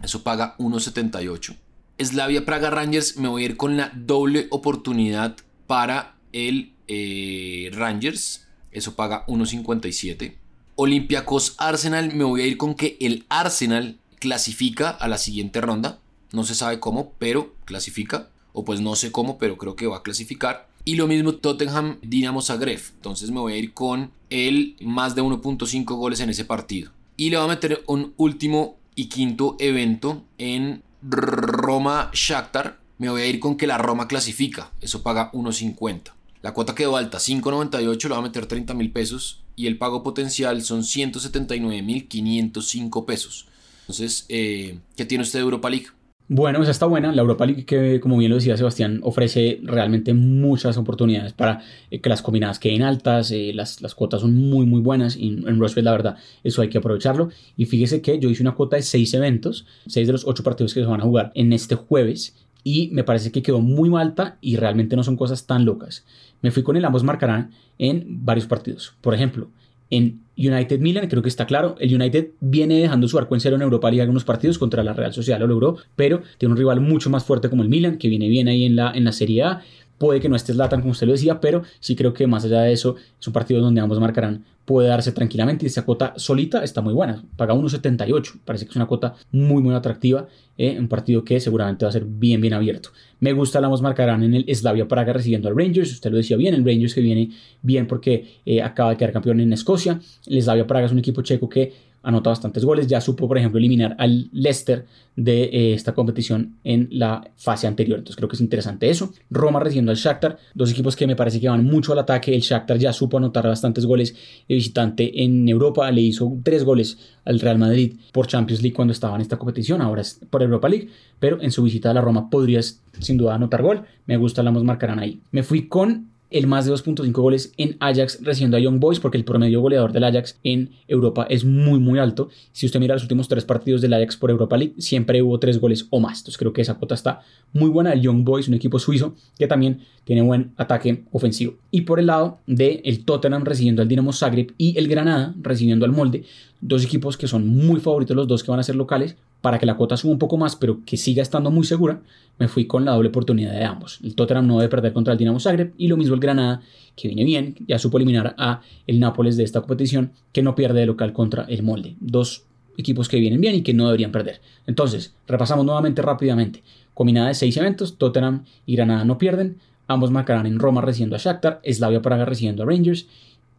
eso 0.02 0.22
paga 0.22 0.56
1.78. 0.58 1.56
Slavia 1.98 2.44
Praga 2.44 2.70
Rangers 2.70 3.16
me 3.16 3.28
voy 3.28 3.42
a 3.42 3.46
ir 3.46 3.56
con 3.56 3.76
la 3.76 3.90
doble 3.94 4.46
oportunidad 4.50 5.36
para 5.66 6.14
el 6.32 6.72
eh, 6.88 7.70
Rangers 7.72 8.45
eso 8.76 8.94
paga 8.94 9.24
1.57. 9.26 10.34
Olympiacos 10.74 11.54
Arsenal, 11.56 12.14
me 12.14 12.24
voy 12.24 12.42
a 12.42 12.46
ir 12.46 12.58
con 12.58 12.74
que 12.74 12.98
el 13.00 13.24
Arsenal 13.30 13.96
clasifica 14.18 14.90
a 14.90 15.08
la 15.08 15.16
siguiente 15.16 15.62
ronda. 15.62 15.98
No 16.32 16.44
se 16.44 16.54
sabe 16.54 16.78
cómo, 16.78 17.12
pero 17.18 17.54
clasifica. 17.64 18.28
O 18.52 18.64
pues 18.64 18.80
no 18.80 18.94
sé 18.94 19.10
cómo, 19.12 19.38
pero 19.38 19.56
creo 19.56 19.76
que 19.76 19.86
va 19.86 19.98
a 19.98 20.02
clasificar. 20.02 20.68
Y 20.84 20.96
lo 20.96 21.06
mismo 21.06 21.34
Tottenham 21.34 21.98
Dinamo 22.02 22.42
Zagreb. 22.42 22.80
Entonces 22.94 23.30
me 23.30 23.40
voy 23.40 23.54
a 23.54 23.56
ir 23.56 23.72
con 23.72 24.10
el 24.28 24.76
más 24.80 25.14
de 25.14 25.22
1.5 25.22 25.84
goles 25.96 26.20
en 26.20 26.30
ese 26.30 26.44
partido. 26.44 26.90
Y 27.16 27.30
le 27.30 27.38
voy 27.38 27.46
a 27.46 27.48
meter 27.48 27.82
un 27.86 28.12
último 28.18 28.76
y 28.94 29.08
quinto 29.08 29.56
evento 29.58 30.22
en 30.36 30.82
Roma 31.02 32.10
Shakhtar. 32.12 32.78
Me 32.98 33.08
voy 33.08 33.22
a 33.22 33.26
ir 33.26 33.40
con 33.40 33.56
que 33.56 33.66
la 33.66 33.78
Roma 33.78 34.06
clasifica. 34.08 34.70
Eso 34.82 35.02
paga 35.02 35.32
1.50. 35.32 36.12
La 36.46 36.54
cuota 36.54 36.76
quedó 36.76 36.96
alta, 36.96 37.18
5.98, 37.18 38.04
le 38.04 38.08
va 38.10 38.18
a 38.18 38.22
meter 38.22 38.46
30 38.46 38.72
mil 38.74 38.92
pesos 38.92 39.42
y 39.56 39.66
el 39.66 39.78
pago 39.78 40.04
potencial 40.04 40.62
son 40.62 40.84
179 40.84 41.82
mil 41.82 42.06
505 42.06 43.04
pesos. 43.04 43.48
Entonces, 43.80 44.26
eh, 44.28 44.78
¿qué 44.94 45.04
tiene 45.04 45.22
usted 45.22 45.40
de 45.40 45.42
Europa 45.42 45.68
League? 45.68 45.86
Bueno, 46.28 46.62
esa 46.62 46.70
está 46.70 46.86
buena. 46.86 47.10
La 47.10 47.22
Europa 47.22 47.46
League, 47.46 47.64
que 47.64 47.98
como 47.98 48.16
bien 48.16 48.30
lo 48.30 48.36
decía 48.36 48.56
Sebastián, 48.56 49.00
ofrece 49.02 49.58
realmente 49.64 50.14
muchas 50.14 50.76
oportunidades 50.76 51.32
para 51.32 51.62
eh, 51.90 52.00
que 52.00 52.08
las 52.08 52.22
combinadas 52.22 52.60
queden 52.60 52.82
altas. 52.82 53.32
Eh, 53.32 53.50
las, 53.52 53.82
las, 53.82 53.96
cuotas 53.96 54.20
son 54.20 54.36
muy, 54.36 54.66
muy 54.66 54.80
buenas. 54.80 55.16
Y 55.16 55.26
en 55.26 55.58
Rushfield, 55.58 55.86
la 55.86 55.92
verdad, 55.92 56.16
eso 56.44 56.62
hay 56.62 56.68
que 56.68 56.78
aprovecharlo. 56.78 57.30
Y 57.56 57.64
fíjese 57.64 58.02
que 58.02 58.20
yo 58.20 58.30
hice 58.30 58.44
una 58.44 58.54
cuota 58.54 58.76
de 58.76 58.82
6 58.82 59.14
eventos, 59.14 59.66
6 59.88 60.06
de 60.06 60.12
los 60.12 60.24
8 60.24 60.44
partidos 60.44 60.74
que 60.74 60.80
se 60.80 60.86
van 60.86 61.00
a 61.00 61.04
jugar 61.04 61.32
en 61.34 61.52
este 61.52 61.74
jueves. 61.74 62.36
Y 62.68 62.88
me 62.90 63.04
parece 63.04 63.30
que 63.30 63.42
quedó 63.42 63.60
muy 63.60 63.96
alta 63.96 64.38
y 64.40 64.56
realmente 64.56 64.96
no 64.96 65.04
son 65.04 65.16
cosas 65.16 65.46
tan 65.46 65.64
locas 65.64 66.04
me 66.42 66.50
fui 66.50 66.62
con 66.62 66.76
el 66.76 66.84
ambos 66.84 67.02
marcarán 67.02 67.50
en 67.78 68.04
varios 68.24 68.46
partidos. 68.46 68.94
Por 69.00 69.14
ejemplo, 69.14 69.48
en 69.90 70.20
United 70.36 70.80
Milan, 70.80 71.08
creo 71.08 71.22
que 71.22 71.28
está 71.28 71.46
claro, 71.46 71.76
el 71.78 71.94
United 71.94 72.28
viene 72.40 72.78
dejando 72.78 73.08
su 73.08 73.18
arco 73.18 73.34
en 73.34 73.40
cero 73.40 73.56
en 73.56 73.62
Europa 73.62 73.88
League 73.90 74.02
algunos 74.02 74.24
partidos 74.24 74.58
contra 74.58 74.82
la 74.82 74.92
Real 74.92 75.12
Sociedad, 75.12 75.38
lo 75.40 75.46
logró, 75.46 75.76
pero 75.94 76.22
tiene 76.38 76.52
un 76.52 76.58
rival 76.58 76.80
mucho 76.80 77.10
más 77.10 77.24
fuerte 77.24 77.48
como 77.48 77.62
el 77.62 77.68
Milan, 77.68 77.98
que 77.98 78.08
viene 78.08 78.28
bien 78.28 78.48
ahí 78.48 78.64
en 78.64 78.76
la, 78.76 78.92
en 78.92 79.04
la 79.04 79.12
Serie 79.12 79.42
A. 79.44 79.62
Puede 79.98 80.20
que 80.20 80.28
no 80.28 80.36
esté 80.36 80.52
Zlatan 80.52 80.80
como 80.80 80.92
usted 80.92 81.06
lo 81.06 81.12
decía, 81.12 81.40
pero 81.40 81.62
sí 81.80 81.96
creo 81.96 82.12
que 82.12 82.26
más 82.26 82.44
allá 82.44 82.62
de 82.62 82.72
eso 82.72 82.96
es 83.18 83.26
un 83.26 83.32
partido 83.32 83.60
donde 83.60 83.80
ambos 83.80 83.98
marcarán 84.00 84.44
puede 84.66 84.88
darse 84.88 85.12
tranquilamente 85.12 85.64
y 85.64 85.68
esta 85.68 85.82
cuota 85.82 86.12
solita 86.16 86.62
está 86.62 86.82
muy 86.82 86.92
buena, 86.92 87.24
paga 87.36 87.54
1.78, 87.54 88.40
parece 88.44 88.66
que 88.66 88.70
es 88.70 88.76
una 88.76 88.86
cuota 88.86 89.14
muy 89.30 89.62
muy 89.62 89.74
atractiva, 89.74 90.26
eh, 90.58 90.76
un 90.78 90.88
partido 90.88 91.24
que 91.24 91.38
seguramente 91.40 91.84
va 91.84 91.88
a 91.88 91.92
ser 91.92 92.04
bien 92.04 92.40
bien 92.40 92.52
abierto. 92.52 92.90
Me 93.20 93.32
gusta 93.32 93.60
la 93.60 93.68
marcarán 93.68 94.24
en 94.24 94.34
el 94.34 94.54
Slavia 94.54 94.88
Praga 94.88 95.12
recibiendo 95.12 95.48
al 95.48 95.56
Rangers, 95.56 95.92
usted 95.92 96.10
lo 96.10 96.16
decía 96.16 96.36
bien, 96.36 96.52
el 96.52 96.64
Rangers 96.64 96.94
que 96.94 97.00
viene 97.00 97.30
bien 97.62 97.86
porque 97.86 98.40
eh, 98.44 98.60
acaba 98.60 98.90
de 98.90 98.96
quedar 98.96 99.12
campeón 99.12 99.40
en 99.40 99.52
Escocia, 99.52 100.00
el 100.26 100.42
Slavia 100.42 100.66
Praga 100.66 100.86
es 100.86 100.92
un 100.92 100.98
equipo 100.98 101.22
checo 101.22 101.48
que 101.48 101.72
anota 102.06 102.30
bastantes 102.30 102.64
goles. 102.64 102.86
Ya 102.86 103.00
supo, 103.00 103.26
por 103.26 103.36
ejemplo, 103.36 103.58
eliminar 103.58 103.96
al 103.98 104.30
Leicester 104.32 104.86
de 105.16 105.44
eh, 105.44 105.74
esta 105.74 105.92
competición 105.92 106.56
en 106.62 106.88
la 106.92 107.28
fase 107.36 107.66
anterior. 107.66 107.98
Entonces 107.98 108.16
creo 108.16 108.28
que 108.28 108.36
es 108.36 108.40
interesante 108.40 108.88
eso. 108.88 109.12
Roma 109.28 109.58
recibiendo 109.58 109.90
al 109.90 109.96
Shakhtar, 109.96 110.38
dos 110.54 110.70
equipos 110.70 110.94
que 110.94 111.06
me 111.06 111.16
parece 111.16 111.40
que 111.40 111.48
van 111.48 111.64
mucho 111.64 111.92
al 111.92 111.98
ataque. 111.98 112.34
El 112.34 112.42
Shakhtar 112.42 112.78
ya 112.78 112.92
supo 112.92 113.18
anotar 113.18 113.46
bastantes 113.46 113.84
goles 113.86 114.14
de 114.48 114.54
visitante 114.54 115.24
en 115.24 115.48
Europa. 115.48 115.90
Le 115.90 116.02
hizo 116.02 116.32
tres 116.44 116.62
goles 116.62 116.98
al 117.24 117.40
Real 117.40 117.58
Madrid 117.58 117.96
por 118.12 118.28
Champions 118.28 118.62
League 118.62 118.74
cuando 118.74 118.92
estaba 118.92 119.16
en 119.16 119.22
esta 119.22 119.36
competición. 119.36 119.82
Ahora 119.82 120.02
es 120.02 120.20
por 120.30 120.42
Europa 120.42 120.68
League. 120.68 120.88
Pero 121.18 121.42
en 121.42 121.50
su 121.50 121.62
visita 121.64 121.90
a 121.90 121.94
la 121.94 122.02
Roma 122.02 122.30
podrías 122.30 122.80
sin 123.00 123.16
duda 123.16 123.34
anotar 123.34 123.62
gol. 123.62 123.82
Me 124.06 124.16
gusta, 124.16 124.44
la 124.44 124.52
marcarán 124.52 125.00
ahí. 125.00 125.20
Me 125.32 125.42
fui 125.42 125.66
con 125.66 126.15
el 126.30 126.46
más 126.46 126.66
de 126.66 126.72
2.5 126.72 127.12
goles 127.12 127.52
en 127.56 127.76
Ajax 127.80 128.18
recibiendo 128.22 128.56
a 128.56 128.60
Young 128.60 128.80
Boys 128.80 129.00
porque 129.00 129.16
el 129.16 129.24
promedio 129.24 129.60
goleador 129.60 129.92
del 129.92 130.04
Ajax 130.04 130.38
en 130.42 130.70
Europa 130.88 131.26
es 131.28 131.44
muy 131.44 131.78
muy 131.78 131.98
alto. 131.98 132.28
Si 132.52 132.66
usted 132.66 132.80
mira 132.80 132.94
los 132.94 133.02
últimos 133.02 133.28
tres 133.28 133.44
partidos 133.44 133.80
del 133.80 133.92
Ajax 133.92 134.16
por 134.16 134.30
Europa 134.30 134.56
League, 134.56 134.74
siempre 134.78 135.22
hubo 135.22 135.38
tres 135.38 135.58
goles 135.60 135.86
o 135.90 136.00
más. 136.00 136.18
Entonces 136.18 136.38
creo 136.38 136.52
que 136.52 136.62
esa 136.62 136.74
cuota 136.74 136.94
está 136.94 137.20
muy 137.52 137.70
buena. 137.70 137.92
El 137.92 138.02
Young 138.02 138.24
Boys, 138.24 138.48
un 138.48 138.54
equipo 138.54 138.78
suizo 138.78 139.14
que 139.38 139.46
también 139.46 139.80
tiene 140.04 140.22
buen 140.22 140.52
ataque 140.56 141.04
ofensivo. 141.12 141.54
Y 141.70 141.82
por 141.82 141.98
el 141.98 142.06
lado 142.06 142.38
de 142.46 142.80
el 142.84 143.04
Tottenham 143.04 143.44
recibiendo 143.44 143.82
al 143.82 143.88
Dinamo 143.88 144.12
Zagreb 144.12 144.52
y 144.58 144.78
el 144.78 144.88
Granada 144.88 145.34
recibiendo 145.40 145.84
al 145.84 145.92
Molde, 145.92 146.24
dos 146.60 146.84
equipos 146.84 147.16
que 147.16 147.28
son 147.28 147.46
muy 147.46 147.80
favoritos 147.80 148.16
los 148.16 148.28
dos 148.28 148.42
que 148.42 148.50
van 148.50 148.60
a 148.60 148.64
ser 148.64 148.76
locales, 148.76 149.16
para 149.40 149.58
que 149.58 149.66
la 149.66 149.76
cuota 149.76 149.96
suba 149.96 150.12
un 150.12 150.18
poco 150.18 150.36
más, 150.36 150.56
pero 150.56 150.80
que 150.84 150.96
siga 150.96 151.22
estando 151.22 151.50
muy 151.50 151.64
segura, 151.64 152.00
me 152.38 152.48
fui 152.48 152.66
con 152.66 152.84
la 152.84 152.92
doble 152.92 153.08
oportunidad 153.08 153.52
de 153.52 153.64
ambos. 153.64 154.00
El 154.02 154.14
Tottenham 154.14 154.46
no 154.46 154.58
debe 154.58 154.68
perder 154.68 154.92
contra 154.92 155.12
el 155.12 155.18
Dinamo 155.18 155.40
Zagreb 155.40 155.72
y 155.78 155.88
lo 155.88 155.96
mismo 155.96 156.14
el 156.14 156.20
Granada, 156.20 156.60
que 156.96 157.08
viene 157.08 157.24
bien, 157.24 157.54
ya 157.66 157.78
supo 157.78 157.98
eliminar 157.98 158.34
a 158.38 158.60
el 158.86 159.00
Nápoles 159.00 159.36
de 159.36 159.44
esta 159.44 159.60
competición, 159.60 160.12
que 160.32 160.42
no 160.42 160.54
pierde 160.54 160.80
de 160.80 160.86
local 160.86 161.12
contra 161.12 161.44
el 161.44 161.62
Molde. 161.62 161.96
Dos 162.00 162.44
equipos 162.76 163.08
que 163.08 163.18
vienen 163.18 163.40
bien 163.40 163.54
y 163.54 163.62
que 163.62 163.74
no 163.74 163.86
deberían 163.86 164.12
perder. 164.12 164.40
Entonces, 164.66 165.14
repasamos 165.26 165.64
nuevamente 165.64 166.02
rápidamente. 166.02 166.62
Combinada 166.94 167.28
de 167.28 167.34
seis 167.34 167.56
eventos, 167.56 167.98
Tottenham 167.98 168.44
y 168.66 168.76
Granada 168.76 169.04
no 169.04 169.18
pierden. 169.18 169.58
Ambos 169.86 170.10
marcarán 170.10 170.46
en 170.46 170.58
Roma 170.58 170.80
recibiendo 170.80 171.16
a 171.16 171.18
Shakhtar, 171.18 171.60
Slavia 171.64 172.02
Praga 172.02 172.24
recibiendo 172.24 172.62
a 172.62 172.66
Rangers 172.66 173.06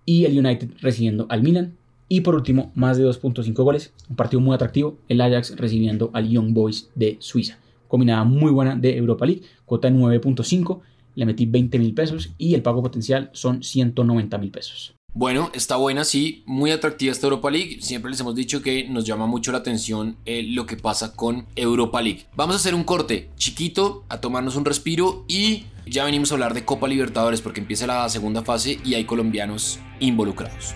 y 0.06 0.26
el 0.26 0.38
United 0.38 0.70
recibiendo 0.82 1.26
al 1.30 1.42
Milan. 1.42 1.74
Y 2.10 2.22
por 2.22 2.36
último, 2.36 2.72
más 2.76 2.98
de 2.98 3.06
2.5 3.06 3.54
goles, 3.64 3.94
un 4.10 4.16
partido 4.16 4.40
muy 4.40 4.56
atractivo, 4.56 4.98
el 5.10 5.22
Ajax 5.22 5.56
recibiendo 5.58 6.10
al 6.14 6.30
Young 6.30 6.54
Boys 6.54 6.90
de 6.96 7.18
Suiza. 7.20 7.60
Combinada 7.88 8.24
muy 8.24 8.52
buena 8.52 8.76
de 8.76 8.98
Europa 8.98 9.26
League, 9.26 9.42
cuota 9.66 9.90
9.5, 9.90 10.82
le 11.16 11.26
metí 11.26 11.46
20 11.46 11.80
mil 11.80 11.94
pesos 11.94 12.30
y 12.38 12.54
el 12.54 12.62
pago 12.62 12.82
potencial 12.82 13.30
son 13.34 13.64
190 13.64 14.38
mil 14.38 14.52
pesos. 14.52 14.94
Bueno, 15.14 15.50
está 15.56 15.78
buena, 15.78 16.04
sí, 16.04 16.44
muy 16.46 16.70
atractiva 16.70 17.12
esta 17.12 17.26
Europa 17.26 17.50
League. 17.50 17.80
Siempre 17.82 18.12
les 18.12 18.20
hemos 18.20 18.36
dicho 18.36 18.62
que 18.62 18.88
nos 18.88 19.04
llama 19.04 19.26
mucho 19.26 19.52
la 19.52 19.58
atención 19.58 20.16
eh, 20.26 20.44
lo 20.44 20.68
que 20.68 20.78
pasa 20.78 21.16
con 21.16 21.48
Europa 21.56 22.02
League. 22.04 22.28
Vamos 22.36 22.56
a 22.56 22.60
hacer 22.60 22.76
un 22.76 22.84
corte 22.84 23.32
chiquito, 23.36 24.06
a 24.10 24.22
tomarnos 24.22 24.56
un 24.56 24.66
respiro 24.66 25.26
y 25.28 25.66
ya 25.88 26.06
venimos 26.06 26.32
a 26.32 26.36
hablar 26.36 26.54
de 26.54 26.66
Copa 26.66 26.88
Libertadores 26.88 27.42
porque 27.42 27.62
empieza 27.62 27.88
la 27.88 28.08
segunda 28.10 28.44
fase 28.44 28.80
y 28.86 28.94
hay 28.94 29.06
colombianos 29.06 29.80
involucrados. 30.00 30.76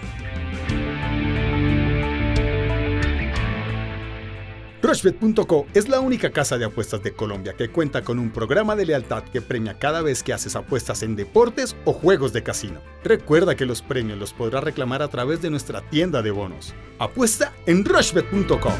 Rushbet.co 4.81 5.67
es 5.75 5.87
la 5.89 5.99
única 5.99 6.31
casa 6.31 6.57
de 6.57 6.65
apuestas 6.65 7.03
de 7.03 7.13
Colombia 7.13 7.53
que 7.53 7.69
cuenta 7.69 8.01
con 8.03 8.17
un 8.17 8.31
programa 8.31 8.75
de 8.75 8.87
lealtad 8.87 9.23
que 9.23 9.39
premia 9.39 9.77
cada 9.77 10.01
vez 10.01 10.23
que 10.23 10.33
haces 10.33 10.55
apuestas 10.55 11.03
en 11.03 11.15
deportes 11.15 11.75
o 11.85 11.93
juegos 11.93 12.33
de 12.33 12.41
casino. 12.41 12.81
Recuerda 13.03 13.55
que 13.55 13.67
los 13.67 13.83
premios 13.83 14.17
los 14.17 14.33
podrás 14.33 14.63
reclamar 14.63 15.03
a 15.03 15.07
través 15.09 15.39
de 15.41 15.51
nuestra 15.51 15.81
tienda 15.89 16.23
de 16.23 16.31
bonos. 16.31 16.73
Apuesta 16.97 17.53
en 17.67 17.85
Rushbet.co. 17.85 18.71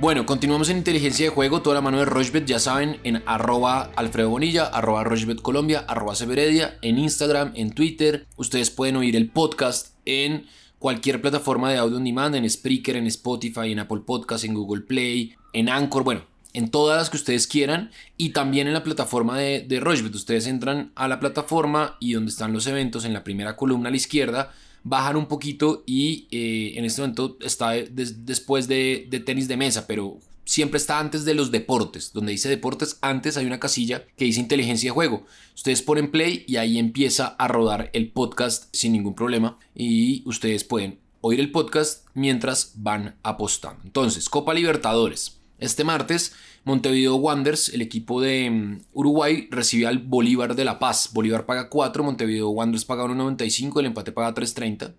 Bueno, 0.00 0.26
continuamos 0.26 0.68
en 0.68 0.78
inteligencia 0.78 1.24
de 1.24 1.30
juego, 1.30 1.62
toda 1.62 1.76
la 1.76 1.80
mano 1.80 1.98
de 1.98 2.04
Rochbet, 2.04 2.44
ya 2.44 2.58
saben, 2.58 2.98
en 3.04 3.22
arroba 3.26 3.92
Alfredo 3.96 4.36
arroba 4.72 5.04
Rochbet 5.04 5.40
arroba 5.86 6.14
Severedia, 6.14 6.78
en 6.82 6.98
Instagram, 6.98 7.52
en 7.54 7.72
Twitter. 7.72 8.26
Ustedes 8.36 8.70
pueden 8.70 8.96
oír 8.96 9.14
el 9.16 9.30
podcast 9.30 9.94
en 10.04 10.46
cualquier 10.84 11.22
plataforma 11.22 11.70
de 11.70 11.78
audio 11.78 11.96
on 11.96 12.04
demand, 12.04 12.34
en 12.34 12.44
Spreaker, 12.50 12.96
en 12.96 13.06
Spotify, 13.06 13.72
en 13.72 13.78
Apple 13.78 14.02
Podcast, 14.04 14.44
en 14.44 14.52
Google 14.52 14.82
Play, 14.82 15.34
en 15.54 15.70
Anchor, 15.70 16.04
bueno, 16.04 16.26
en 16.52 16.70
todas 16.70 16.98
las 16.98 17.08
que 17.08 17.16
ustedes 17.16 17.46
quieran 17.46 17.90
y 18.18 18.34
también 18.34 18.66
en 18.66 18.74
la 18.74 18.84
plataforma 18.84 19.38
de, 19.38 19.62
de 19.62 19.80
Ustedes 19.80 20.46
entran 20.46 20.92
a 20.94 21.08
la 21.08 21.20
plataforma 21.20 21.96
y 22.00 22.12
donde 22.12 22.30
están 22.30 22.52
los 22.52 22.66
eventos 22.66 23.06
en 23.06 23.14
la 23.14 23.24
primera 23.24 23.56
columna 23.56 23.88
a 23.88 23.92
la 23.92 23.96
izquierda, 23.96 24.52
bajan 24.82 25.16
un 25.16 25.24
poquito 25.24 25.84
y 25.86 26.28
eh, 26.30 26.74
en 26.76 26.84
este 26.84 27.00
momento 27.00 27.38
está 27.40 27.70
después 27.70 28.68
de, 28.68 29.06
de 29.08 29.20
tenis 29.20 29.48
de 29.48 29.56
mesa, 29.56 29.86
pero 29.86 30.18
siempre 30.44 30.78
está 30.78 30.98
antes 30.98 31.24
de 31.24 31.34
los 31.34 31.50
deportes. 31.50 32.12
Donde 32.12 32.32
dice 32.32 32.48
deportes, 32.48 32.98
antes 33.00 33.36
hay 33.36 33.46
una 33.46 33.60
casilla 33.60 34.06
que 34.16 34.24
dice 34.24 34.40
inteligencia 34.40 34.90
de 34.90 34.94
juego. 34.94 35.24
Ustedes 35.54 35.82
ponen 35.82 36.10
play 36.10 36.44
y 36.46 36.56
ahí 36.56 36.78
empieza 36.78 37.26
a 37.26 37.48
rodar 37.48 37.90
el 37.92 38.10
podcast 38.10 38.74
sin 38.74 38.92
ningún 38.92 39.14
problema. 39.14 39.58
Y 39.74 40.22
ustedes 40.26 40.64
pueden 40.64 40.98
oír 41.20 41.40
el 41.40 41.50
podcast 41.50 42.06
mientras 42.14 42.72
van 42.76 43.16
apostando. 43.22 43.80
Entonces, 43.84 44.28
Copa 44.28 44.54
Libertadores. 44.54 45.38
Este 45.58 45.84
martes, 45.84 46.34
Montevideo 46.64 47.14
Wanderers, 47.16 47.70
el 47.70 47.80
equipo 47.80 48.20
de 48.20 48.50
mm, 48.50 48.80
Uruguay, 48.92 49.48
recibe 49.50 49.86
al 49.86 49.98
Bolívar 49.98 50.54
de 50.56 50.64
La 50.64 50.78
Paz. 50.78 51.10
Bolívar 51.14 51.46
paga 51.46 51.70
4, 51.70 52.04
Montevideo 52.04 52.50
Wanderers 52.50 52.84
paga 52.84 53.04
1.95, 53.04 53.80
el 53.80 53.86
empate 53.86 54.12
paga 54.12 54.34
3.30. 54.34 54.92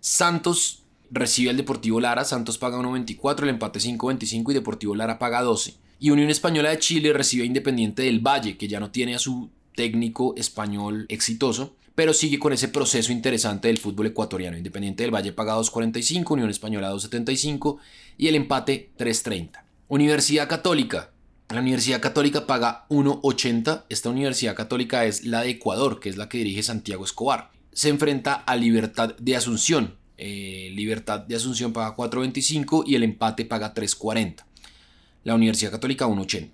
Santos 0.00 0.83
recibe 1.14 1.50
al 1.50 1.56
Deportivo 1.56 2.00
Lara, 2.00 2.24
Santos 2.24 2.58
paga 2.58 2.78
1.24, 2.78 3.44
el 3.44 3.50
empate 3.50 3.78
5.25 3.78 4.50
y 4.50 4.54
Deportivo 4.54 4.94
Lara 4.94 5.18
paga 5.18 5.42
12. 5.42 5.74
Y 6.00 6.10
Unión 6.10 6.28
Española 6.28 6.70
de 6.70 6.78
Chile 6.78 7.12
recibe 7.12 7.44
a 7.44 7.46
Independiente 7.46 8.02
del 8.02 8.20
Valle, 8.20 8.56
que 8.56 8.68
ya 8.68 8.80
no 8.80 8.90
tiene 8.90 9.14
a 9.14 9.18
su 9.18 9.48
técnico 9.76 10.34
español 10.36 11.06
exitoso, 11.08 11.76
pero 11.94 12.12
sigue 12.12 12.40
con 12.40 12.52
ese 12.52 12.68
proceso 12.68 13.12
interesante 13.12 13.68
del 13.68 13.78
fútbol 13.78 14.08
ecuatoriano. 14.08 14.56
Independiente 14.56 15.04
del 15.04 15.14
Valle 15.14 15.32
paga 15.32 15.56
2.45, 15.56 16.32
Unión 16.32 16.50
Española 16.50 16.92
2.75 16.92 17.78
y 18.18 18.26
el 18.26 18.34
empate 18.34 18.90
3.30. 18.98 19.62
Universidad 19.88 20.48
Católica. 20.48 21.12
La 21.48 21.60
Universidad 21.60 22.00
Católica 22.00 22.46
paga 22.46 22.86
1.80. 22.88 23.84
Esta 23.88 24.10
Universidad 24.10 24.56
Católica 24.56 25.04
es 25.04 25.24
la 25.24 25.42
de 25.42 25.50
Ecuador, 25.50 26.00
que 26.00 26.08
es 26.08 26.16
la 26.16 26.28
que 26.28 26.38
dirige 26.38 26.64
Santiago 26.64 27.04
Escobar. 27.04 27.52
Se 27.72 27.88
enfrenta 27.88 28.34
a 28.34 28.56
Libertad 28.56 29.14
de 29.16 29.36
Asunción, 29.36 29.96
eh, 30.16 30.70
Libertad 30.74 31.20
de 31.20 31.36
Asunción 31.36 31.72
paga 31.72 31.96
4.25 31.96 32.84
y 32.86 32.94
el 32.94 33.02
empate 33.02 33.44
paga 33.44 33.74
3.40. 33.74 34.44
La 35.24 35.34
Universidad 35.34 35.72
Católica 35.72 36.06
1.80. 36.06 36.50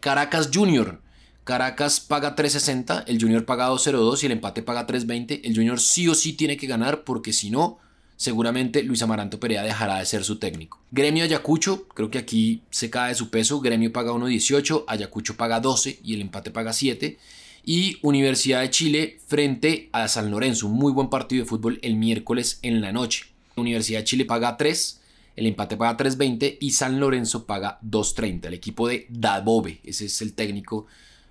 Caracas 0.00 0.50
Junior. 0.52 1.00
Caracas 1.44 1.98
paga 1.98 2.36
3.60, 2.36 3.04
el 3.08 3.20
Junior 3.20 3.44
paga 3.44 3.68
2.02 3.68 4.22
y 4.22 4.26
el 4.26 4.32
empate 4.32 4.62
paga 4.62 4.86
3.20. 4.86 5.40
El 5.42 5.54
Junior 5.56 5.80
sí 5.80 6.08
o 6.08 6.14
sí 6.14 6.34
tiene 6.34 6.56
que 6.56 6.68
ganar 6.68 7.02
porque 7.02 7.32
si 7.32 7.50
no, 7.50 7.78
seguramente 8.16 8.84
Luis 8.84 9.02
Amaranto 9.02 9.40
Perea 9.40 9.64
dejará 9.64 9.98
de 9.98 10.06
ser 10.06 10.22
su 10.22 10.38
técnico. 10.38 10.80
Gremio 10.92 11.24
Ayacucho, 11.24 11.88
creo 11.88 12.12
que 12.12 12.18
aquí 12.18 12.62
se 12.70 12.90
cae 12.90 13.08
de 13.08 13.14
su 13.16 13.30
peso. 13.30 13.60
Gremio 13.60 13.92
paga 13.92 14.12
1.18, 14.12 14.84
Ayacucho 14.86 15.36
paga 15.36 15.58
12 15.58 15.98
y 16.04 16.14
el 16.14 16.20
empate 16.20 16.52
paga 16.52 16.72
7 16.72 17.18
y 17.64 17.98
Universidad 18.02 18.60
de 18.60 18.70
Chile 18.70 19.18
frente 19.26 19.88
a 19.92 20.08
San 20.08 20.30
Lorenzo. 20.30 20.66
Un 20.66 20.74
muy 20.74 20.92
buen 20.92 21.08
partido 21.08 21.44
de 21.44 21.48
fútbol 21.48 21.78
el 21.82 21.96
miércoles 21.96 22.58
en 22.62 22.80
la 22.80 22.92
noche. 22.92 23.26
Universidad 23.56 24.00
de 24.00 24.04
Chile 24.04 24.24
paga 24.24 24.56
3, 24.56 25.00
el 25.36 25.46
empate 25.46 25.76
paga 25.76 25.96
3.20 25.96 26.58
y 26.60 26.70
San 26.70 27.00
Lorenzo 27.00 27.46
paga 27.46 27.78
2.30. 27.82 28.46
El 28.46 28.54
equipo 28.54 28.88
de 28.88 29.06
Dabove, 29.08 29.80
ese 29.84 30.06
es 30.06 30.22
el 30.22 30.34
técnico 30.34 30.86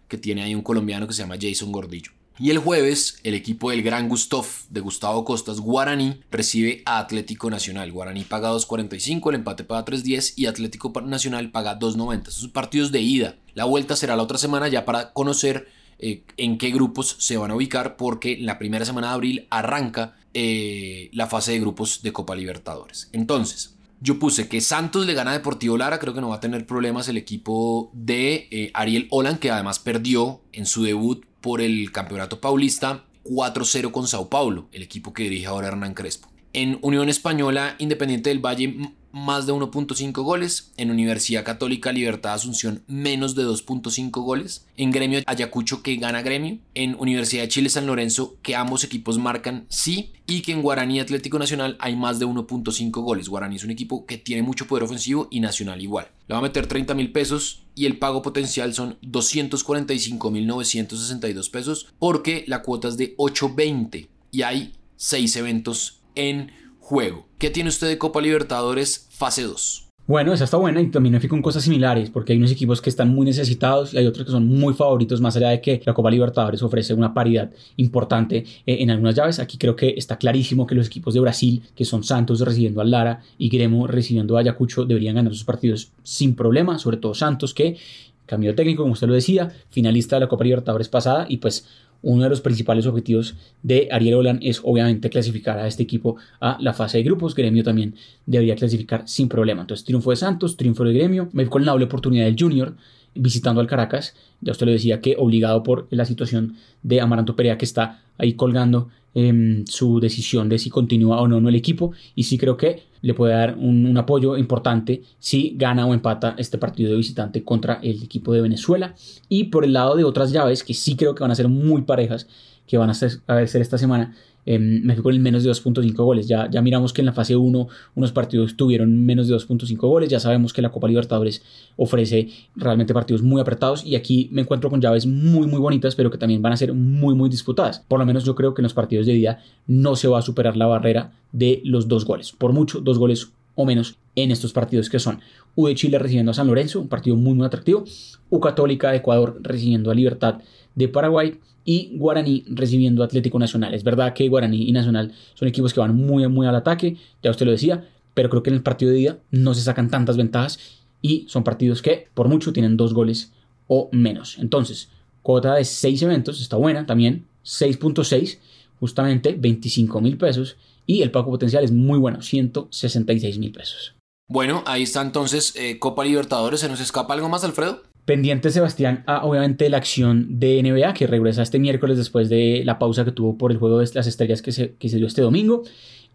que 0.08 0.18
tiene 0.18 0.44
ahí 0.44 0.56
un 0.56 0.62
colombiano 0.62 1.08
que 1.08 1.14
se 1.14 1.24
llama 1.24 1.38
Jason 1.40 1.72
Gordillo. 1.72 2.12
Y 2.40 2.50
el 2.50 2.58
jueves, 2.58 3.20
el 3.24 3.36
equipo 3.36 3.70
del 3.70 3.84
Gran 3.84 4.10
Gustav 4.10 4.46
de 4.70 4.80
Gustavo 4.80 5.24
Costas, 5.26 5.60
Guaraní, 5.60 6.22
recibe 6.32 6.82
a 6.86 6.98
Atlético 6.98 7.52
Nacional. 7.52 7.92
Guaraní 7.92 8.24
paga 8.24 8.52
2.45, 8.52 9.30
el 9.30 9.36
empate 9.36 9.64
paga 9.64 9.86
3.10 9.86 10.34
y 10.38 10.48
Atlético 10.48 10.92
Nacional 11.02 11.52
paga 11.52 11.78
2.90. 11.78 12.30
Esos 12.30 12.42
son 12.42 12.52
partidos 12.52 12.92
de 12.92 13.02
ida. 13.02 13.36
La 13.54 13.66
vuelta 13.66 13.96
será 13.96 14.16
la 14.16 14.24
otra 14.24 14.40
semana 14.40 14.70
ya 14.70 14.86
para 14.86 15.14
conocer 15.14 15.68
eh, 16.02 16.24
en 16.38 16.58
qué 16.58 16.72
grupos 16.72 17.16
se 17.20 17.38
van 17.38 17.52
a 17.52 17.56
ubicar 17.56 17.96
porque 17.96 18.38
la 18.40 18.58
primera 18.58 18.86
semana 18.86 19.10
de 19.10 19.14
abril 19.14 19.48
arranca 19.52 20.16
eh, 20.34 21.10
la 21.14 21.28
fase 21.28 21.52
de 21.52 21.60
grupos 21.60 22.02
de 22.02 22.12
Copa 22.12 22.36
Libertadores. 22.36 23.10
Entonces, 23.14 23.76
yo 24.00 24.18
puse 24.18 24.48
que 24.48 24.62
Santos 24.62 25.06
le 25.06 25.14
gana 25.14 25.30
a 25.30 25.34
Deportivo 25.34 25.78
Lara, 25.78 26.00
creo 26.00 26.16
que 26.16 26.22
no 26.22 26.30
va 26.30 26.38
a 26.38 26.40
tener 26.40 26.66
problemas 26.66 27.08
el 27.08 27.18
equipo 27.18 27.92
de 27.94 28.48
eh, 28.50 28.72
Ariel 28.74 29.08
Olan, 29.12 29.38
que 29.38 29.52
además 29.52 29.78
perdió 29.78 30.42
en 30.54 30.66
su 30.66 30.84
debut 30.84 31.24
por 31.40 31.62
el 31.62 31.92
Campeonato 31.92 32.42
Paulista 32.42 33.06
4-0 33.26 33.92
con 33.92 34.08
Sao 34.08 34.28
Paulo, 34.28 34.70
el 34.72 34.82
equipo 34.82 35.14
que 35.14 35.24
dirige 35.24 35.46
ahora 35.46 35.68
Hernán 35.68 35.94
Crespo. 35.94 36.30
En 36.54 36.80
Unión 36.82 37.10
Española, 37.10 37.76
Independiente 37.78 38.32
del 38.32 38.44
Valle 38.44 38.92
más 39.12 39.46
de 39.46 39.54
1.5 39.54 40.24
goles. 40.24 40.72
En 40.78 40.90
Universidad 40.92 41.44
Católica 41.44 41.92
Libertad 41.92 42.34
Asunción 42.34 42.84
menos 42.88 43.36
de 43.36 43.46
2.5 43.46 44.10
goles. 44.24 44.66
En 44.78 44.92
Gremio 44.92 45.22
Ayacucho 45.26 45.84
que 45.84 45.98
gana 45.98 46.22
Gremio. 46.22 46.60
En 46.74 46.96
Universidad 47.00 47.44
de 47.44 47.50
Chile 47.50 47.70
San 47.70 47.88
Lorenzo 47.88 48.38
que 48.42 48.56
ambos 48.56 48.84
equipos 48.84 49.18
marcan 49.18 49.66
sí. 49.70 50.14
Y 50.28 50.42
que 50.42 50.52
en 50.52 50.62
Guaraní 50.62 51.00
Atlético 51.00 51.40
Nacional 51.40 51.78
hay 51.80 51.96
más 51.96 52.20
de 52.20 52.26
1.5 52.26 52.92
goles. 53.02 53.30
Guaraní 53.30 53.56
es 53.58 53.64
un 53.64 53.72
equipo 53.72 54.06
que 54.06 54.18
tiene 54.18 54.44
mucho 54.44 54.68
poder 54.68 54.84
ofensivo 54.84 55.28
y 55.30 55.42
Nacional 55.42 55.82
igual. 55.82 56.08
Le 56.28 56.34
va 56.34 56.40
a 56.40 56.44
meter 56.44 56.68
30 56.68 56.94
mil 56.94 57.12
pesos 57.12 57.64
y 57.76 57.86
el 57.86 58.00
pago 58.00 58.22
potencial 58.22 58.74
son 58.74 58.98
245.962 59.02 61.52
pesos 61.52 61.88
porque 62.00 62.46
la 62.48 62.62
cuota 62.62 62.88
es 62.88 62.96
de 62.98 63.18
8.20 63.18 64.08
y 64.32 64.44
hay 64.44 64.74
6 64.98 65.36
eventos 65.38 66.02
en 66.16 66.52
juego. 66.92 67.26
¿Qué 67.38 67.50
tiene 67.50 67.70
usted 67.70 67.88
de 67.88 67.98
Copa 67.98 68.20
Libertadores 68.20 69.08
fase 69.12 69.44
2? 69.44 69.88
Bueno, 70.08 70.34
esa 70.34 70.44
está 70.44 70.58
buena 70.58 70.82
y 70.82 70.88
también 70.88 71.14
me 71.14 71.22
fijo 71.22 71.38
en 71.38 71.42
cosas 71.42 71.64
similares, 71.64 72.10
porque 72.10 72.34
hay 72.34 72.38
unos 72.38 72.52
equipos 72.52 72.82
que 72.82 72.90
están 72.90 73.16
muy 73.16 73.26
necesitados 73.26 73.94
y 73.94 73.98
hay 73.98 74.08
otros 74.08 74.26
que 74.26 74.32
son 74.34 74.46
muy 74.46 74.74
favoritos, 74.74 75.22
más 75.22 75.38
allá 75.38 75.52
de 75.52 75.62
que 75.62 75.82
la 75.86 75.94
Copa 75.94 76.12
Libertadores 76.12 76.62
ofrece 76.62 76.94
una 76.94 77.14
paridad 77.14 77.50
importante 77.78 78.44
eh, 78.66 78.78
en 78.82 78.92
algunas 78.92 79.16
llaves. 79.16 79.40
Aquí 79.40 79.58
creo 79.58 79.74
que 79.74 79.94
está 79.96 80.18
clarísimo 80.18 80.68
que 80.68 80.76
los 80.76 80.88
equipos 80.88 81.14
de 81.14 81.22
Brasil, 81.22 81.64
que 81.74 81.86
son 81.86 82.04
Santos 82.04 82.42
recibiendo 82.42 82.82
al 82.82 82.92
Lara 82.92 83.22
y 83.38 83.48
Gremo 83.48 83.88
recibiendo 83.88 84.36
a 84.36 84.42
Ayacucho, 84.42 84.84
deberían 84.84 85.16
ganar 85.16 85.32
sus 85.32 85.46
partidos 85.46 85.94
sin 86.04 86.36
problema, 86.36 86.78
sobre 86.78 86.98
todo 86.98 87.14
Santos, 87.14 87.54
que 87.54 87.78
cambió 88.26 88.54
técnico, 88.54 88.84
como 88.84 88.94
usted 88.94 89.08
lo 89.08 89.14
decía, 89.14 89.50
finalista 89.70 90.18
de 90.18 90.22
la 90.22 90.28
Copa 90.28 90.44
Libertadores 90.44 90.90
pasada 90.90 91.26
y 91.30 91.38
pues 91.38 91.66
uno 92.02 92.24
de 92.24 92.30
los 92.30 92.42
principales 92.42 92.86
objetivos 92.86 93.36
de 93.64 93.88
Ariel 93.92 94.16
Olan 94.16 94.40
es 94.42 94.62
obviamente 94.64 95.10
clasificar 95.10 95.60
a 95.60 95.68
este 95.68 95.84
equipo 95.84 96.18
a 96.40 96.58
la 96.60 96.74
fase 96.74 96.98
de 96.98 97.04
grupos. 97.04 97.36
Gremio 97.36 97.64
también 97.64 97.96
debería 98.26 98.56
clasificar 98.56 99.04
sin 99.08 99.30
problema. 99.30 99.62
Entonces, 99.62 99.86
triunfo 99.86 100.10
de 100.10 100.16
Santos, 100.16 100.58
triunfo 100.58 100.84
de 100.84 100.94
Gremio. 100.94 101.30
Me 101.34 101.46
con 101.48 101.66
la 101.66 101.72
doble 101.72 101.86
oportunidad 101.86 102.26
del 102.26 102.36
Junior 102.40 102.76
visitando 103.16 103.62
al 103.62 103.68
Caracas. 103.68 104.16
Ya 104.42 104.52
usted 104.52 104.66
lo 104.66 104.72
decía 104.72 105.02
que 105.02 105.16
obligado 105.18 105.64
por 105.64 105.88
la 105.90 106.06
situación 106.06 106.56
de 106.84 107.02
Amaranto 107.02 107.36
Perea 107.36 107.58
que 107.58 107.66
está 107.66 108.02
ahí 108.18 108.34
colgando 108.34 108.90
em, 109.14 109.66
su 109.68 110.00
decisión 110.00 110.50
de 110.50 110.60
si 110.60 110.70
continúa 110.70 111.22
o 111.22 111.28
no 111.28 111.38
en 111.38 111.48
el 111.48 111.56
equipo. 111.56 111.92
Y 112.16 112.24
sí 112.24 112.38
creo 112.38 112.58
que 112.58 112.84
le 113.02 113.14
puede 113.14 113.34
dar 113.34 113.58
un, 113.58 113.98
apoyo 113.98 114.38
importante 114.38 115.02
si 115.20 115.56
gana 115.58 115.86
o 115.86 115.94
empata 115.94 116.36
este 116.38 116.58
partido 116.58 116.92
de 116.92 116.98
visitante 116.98 117.44
contra 117.44 117.80
el 117.82 118.04
equipo 118.04 118.34
de 118.34 118.42
Venezuela. 118.42 118.96
Y 119.28 119.46
por 119.46 119.66
el 119.66 119.74
lado 119.74 119.96
de 119.96 120.04
otras 120.04 120.32
llaves 120.32 120.64
que 120.64 120.74
sí 120.74 120.96
creo 120.96 121.16
que 121.16 121.24
van 121.24 121.32
a 121.32 121.36
ser 121.36 121.48
muy 121.48 121.82
parejas, 121.82 122.28
que 122.68 122.78
van 122.78 122.90
a 122.90 122.94
ser, 122.94 123.22
a 123.28 123.46
ser 123.48 123.62
esta 123.62 123.78
semana, 123.78 124.16
eh, 124.46 124.60
me 124.60 124.94
fui 124.96 125.04
con 125.04 125.14
el 125.14 125.20
menos 125.20 125.44
de 125.44 125.52
2.5 125.52 125.94
goles. 125.96 126.28
Ya, 126.28 126.50
ya 126.50 126.62
miramos 126.62 126.94
que 126.94 127.02
en 127.02 127.08
la 127.08 127.14
fase 127.14 127.36
1 127.36 127.68
unos 127.96 128.12
partidos 128.12 128.56
tuvieron 128.56 129.06
menos 129.06 129.28
de 129.28 129.36
2.5 129.36 129.78
goles. 129.78 130.10
Ya 130.10 130.20
sabemos 130.20 130.54
que 130.54 130.62
la 130.62 130.72
Copa 130.72 130.88
Libertadores 130.88 131.44
ofrece 131.78 132.30
realmente 132.56 132.94
partidos 132.94 133.22
muy 133.22 133.42
apretados. 133.42 133.86
Y 133.86 133.96
aquí 133.96 134.30
me 134.32 134.42
encuentro 134.42 134.70
con 134.70 134.82
llaves 134.82 135.06
muy, 135.06 135.48
muy 135.48 135.60
bonitas, 135.60 135.96
pero 135.96 136.10
que 136.12 136.18
también 136.18 136.42
van 136.42 136.54
a 136.54 136.58
ser 136.58 136.74
muy, 136.74 137.16
muy 137.16 137.30
disputadas. 137.30 137.84
Por 137.88 138.00
lo 138.00 138.06
menos 138.06 138.24
yo 138.24 138.36
creo 138.36 138.54
que 138.54 138.62
en 138.62 138.64
los 138.64 138.74
partidos 138.74 139.06
de 139.06 139.14
día 139.14 139.40
no 139.68 139.96
se 139.96 140.08
va 140.08 140.20
a 140.20 140.22
superar 140.22 140.58
la 140.58 140.68
barrera 140.68 141.12
de 141.32 141.62
los 141.64 141.88
dos 141.88 142.06
goles. 142.06 142.32
Por 142.32 142.54
mucho, 142.54 142.82
dos 142.82 142.98
goles 142.98 143.32
o 143.56 143.66
menos 143.66 143.98
en 144.16 144.32
estos 144.32 144.54
partidos 144.54 144.90
que 144.90 145.00
son 145.00 145.20
U 145.56 145.68
de 145.68 145.76
Chile 145.76 146.00
recibiendo 146.00 146.32
a 146.32 146.34
San 146.34 146.48
Lorenzo, 146.48 146.80
un 146.80 146.88
partido 146.88 147.16
muy 147.16 147.34
muy 147.34 147.46
atractivo, 147.46 147.84
U 148.30 148.40
Católica 148.40 148.92
de 148.92 148.98
Ecuador 148.98 149.40
recibiendo 149.42 149.92
a 149.92 149.96
Libertad 149.96 150.40
de 150.76 150.88
Paraguay 150.88 151.38
y 151.66 151.98
Guaraní 151.98 152.44
recibiendo 152.48 153.04
Atlético 153.04 153.40
Nacional. 153.40 153.74
Es 153.74 153.84
verdad 153.84 154.14
que 154.14 154.28
Guaraní 154.28 154.68
y 154.68 154.72
Nacional 154.72 155.14
son 155.34 155.48
equipos 155.48 155.74
que 155.74 155.80
van 155.80 155.96
muy, 155.96 156.28
muy 156.28 156.48
al 156.48 156.56
ataque, 156.56 156.98
ya 157.22 157.32
usted 157.32 157.46
lo 157.46 157.52
decía, 157.52 157.88
pero 158.14 158.30
creo 158.30 158.44
que 158.44 158.50
en 158.50 158.56
el 158.56 158.64
partido 158.64 158.92
de 158.92 158.98
día 158.98 159.20
no 159.32 159.54
se 159.54 159.62
sacan 159.62 159.90
tantas 159.90 160.18
ventajas 160.18 160.60
y 161.02 161.26
son 161.28 161.44
partidos 161.44 161.82
que 161.82 162.08
por 162.14 162.28
mucho 162.28 162.54
tienen 162.54 162.78
dos 162.78 162.94
goles 162.94 163.32
o 163.68 163.90
menos. 163.92 164.38
Entonces, 164.40 164.90
cuota 165.22 165.56
de 165.56 165.66
6 165.66 166.02
eventos 166.02 166.42
está 166.42 166.58
buena 166.58 166.86
también, 166.86 167.26
6.6, 167.46 168.38
justamente 168.80 169.36
25 169.38 170.02
mil 170.02 170.18
pesos 170.18 170.58
y 170.86 171.02
el 171.02 171.12
pago 171.12 171.32
potencial 171.32 171.64
es 171.64 171.72
muy 171.72 172.00
bueno, 172.00 172.22
166 172.22 173.38
mil 173.38 173.52
pesos. 173.52 173.96
Bueno, 174.28 174.64
ahí 174.66 174.84
está 174.84 175.02
entonces 175.02 175.54
eh, 175.58 175.78
Copa 175.78 176.06
Libertadores. 176.06 176.62
¿Se 176.62 176.70
nos 176.70 176.80
escapa 176.80 177.14
algo 177.14 177.28
más, 177.28 177.44
Alfredo? 177.44 177.84
Pendiente 178.06 178.50
Sebastián 178.50 179.04
a 179.06 179.26
obviamente 179.26 179.70
la 179.70 179.78
acción 179.78 180.40
de 180.40 180.62
NBA 180.64 180.94
que 180.94 181.08
regresa 181.08 181.44
este 181.44 181.60
miércoles 181.60 181.98
después 181.98 182.30
de 182.30 182.64
la 182.66 182.80
pausa 182.80 183.06
que 183.06 183.12
tuvo 183.12 183.38
por 183.38 183.52
el 183.52 183.58
juego 183.58 183.80
de 183.80 183.90
las 183.94 184.08
estrellas 184.08 184.42
que 184.42 184.52
se, 184.52 184.74
que 184.74 184.90
se 184.90 184.98
dio 184.98 185.08
este 185.08 185.22
domingo. 185.22 185.64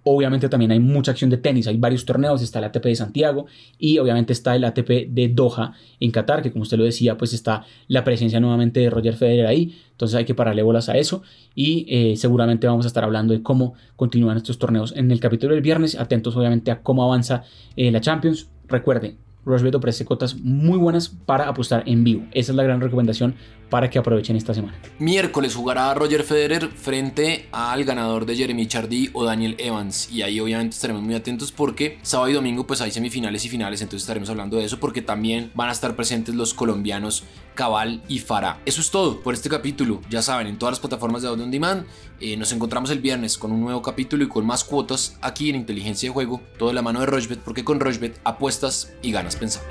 Obviamente 0.08 0.48
también 0.48 0.70
hay 0.70 0.78
mucha 0.78 1.10
acción 1.10 1.30
de 1.30 1.36
tenis, 1.36 1.66
hay 1.66 1.78
varios 1.78 2.04
torneos, 2.04 2.40
está 2.40 2.60
el 2.60 2.66
ATP 2.66 2.84
de 2.84 2.94
Santiago 2.94 3.46
y 3.76 3.98
obviamente 3.98 4.32
está 4.32 4.54
el 4.54 4.62
ATP 4.62 5.08
de 5.08 5.28
Doha 5.34 5.72
en 5.98 6.12
Qatar, 6.12 6.42
que 6.42 6.52
como 6.52 6.62
usted 6.62 6.76
lo 6.76 6.84
decía, 6.84 7.18
pues 7.18 7.32
está 7.32 7.64
la 7.88 8.04
presencia 8.04 8.38
nuevamente 8.38 8.78
de 8.78 8.88
Roger 8.88 9.16
Federer 9.16 9.46
ahí, 9.46 9.76
entonces 9.90 10.16
hay 10.16 10.24
que 10.24 10.34
pararle 10.34 10.62
bolas 10.62 10.88
a 10.88 10.96
eso 10.96 11.22
y 11.56 11.86
eh, 11.88 12.16
seguramente 12.16 12.68
vamos 12.68 12.86
a 12.86 12.88
estar 12.88 13.02
hablando 13.02 13.34
de 13.34 13.42
cómo 13.42 13.74
continúan 13.96 14.36
estos 14.36 14.58
torneos 14.58 14.94
en 14.94 15.10
el 15.10 15.18
capítulo 15.18 15.54
del 15.54 15.62
viernes, 15.62 15.96
atentos 15.96 16.36
obviamente 16.36 16.70
a 16.70 16.82
cómo 16.82 17.02
avanza 17.02 17.42
eh, 17.74 17.90
la 17.90 18.00
Champions. 18.00 18.48
Recuerden, 18.68 19.18
Rushbet 19.46 19.74
ofrece 19.76 20.04
cotas 20.04 20.34
muy 20.36 20.76
buenas 20.76 21.08
para 21.08 21.48
apostar 21.48 21.84
en 21.86 22.04
vivo. 22.04 22.26
Esa 22.32 22.52
es 22.52 22.56
la 22.56 22.64
gran 22.64 22.80
recomendación 22.80 23.36
para 23.70 23.90
que 23.90 23.98
aprovechen 23.98 24.36
esta 24.36 24.54
semana. 24.54 24.78
Miércoles 24.98 25.54
jugará 25.54 25.92
Roger 25.94 26.22
Federer 26.22 26.68
frente 26.68 27.48
al 27.52 27.84
ganador 27.84 28.26
de 28.26 28.36
Jeremy 28.36 28.66
Chardy 28.66 29.10
o 29.12 29.24
Daniel 29.24 29.56
Evans. 29.58 30.10
Y 30.10 30.22
ahí 30.22 30.40
obviamente 30.40 30.74
estaremos 30.74 31.02
muy 31.02 31.14
atentos 31.14 31.52
porque 31.52 31.98
sábado 32.02 32.30
y 32.30 32.34
domingo 32.34 32.66
pues 32.66 32.80
hay 32.80 32.90
semifinales 32.90 33.44
y 33.44 33.48
finales. 33.48 33.80
Entonces 33.82 34.02
estaremos 34.02 34.30
hablando 34.30 34.56
de 34.56 34.64
eso 34.64 34.78
porque 34.78 35.02
también 35.02 35.50
van 35.54 35.68
a 35.68 35.72
estar 35.72 35.96
presentes 35.96 36.34
los 36.34 36.54
colombianos 36.54 37.24
Cabal 37.54 38.02
y 38.08 38.20
Farah. 38.20 38.60
Eso 38.64 38.80
es 38.80 38.90
todo 38.90 39.20
por 39.20 39.34
este 39.34 39.48
capítulo. 39.48 40.00
Ya 40.10 40.22
saben, 40.22 40.46
en 40.46 40.58
todas 40.58 40.72
las 40.72 40.80
plataformas 40.80 41.22
de 41.22 41.28
audio 41.28 41.44
on 41.44 41.50
demand. 41.50 41.86
Eh, 42.20 42.36
nos 42.36 42.52
encontramos 42.52 42.90
el 42.90 43.00
viernes 43.00 43.36
con 43.36 43.52
un 43.52 43.60
nuevo 43.60 43.82
capítulo 43.82 44.24
y 44.24 44.28
con 44.28 44.46
más 44.46 44.64
cuotas 44.64 45.18
aquí 45.20 45.50
en 45.50 45.56
Inteligencia 45.56 46.08
de 46.08 46.12
Juego. 46.12 46.40
Todo 46.58 46.68
de 46.68 46.74
la 46.74 46.82
mano 46.82 47.00
de 47.00 47.06
Rochbet 47.06 47.40
porque 47.40 47.64
con 47.64 47.80
Rochbet 47.80 48.20
apuestas 48.24 48.92
y 49.02 49.12
ganas 49.12 49.36
pensando. 49.36 49.68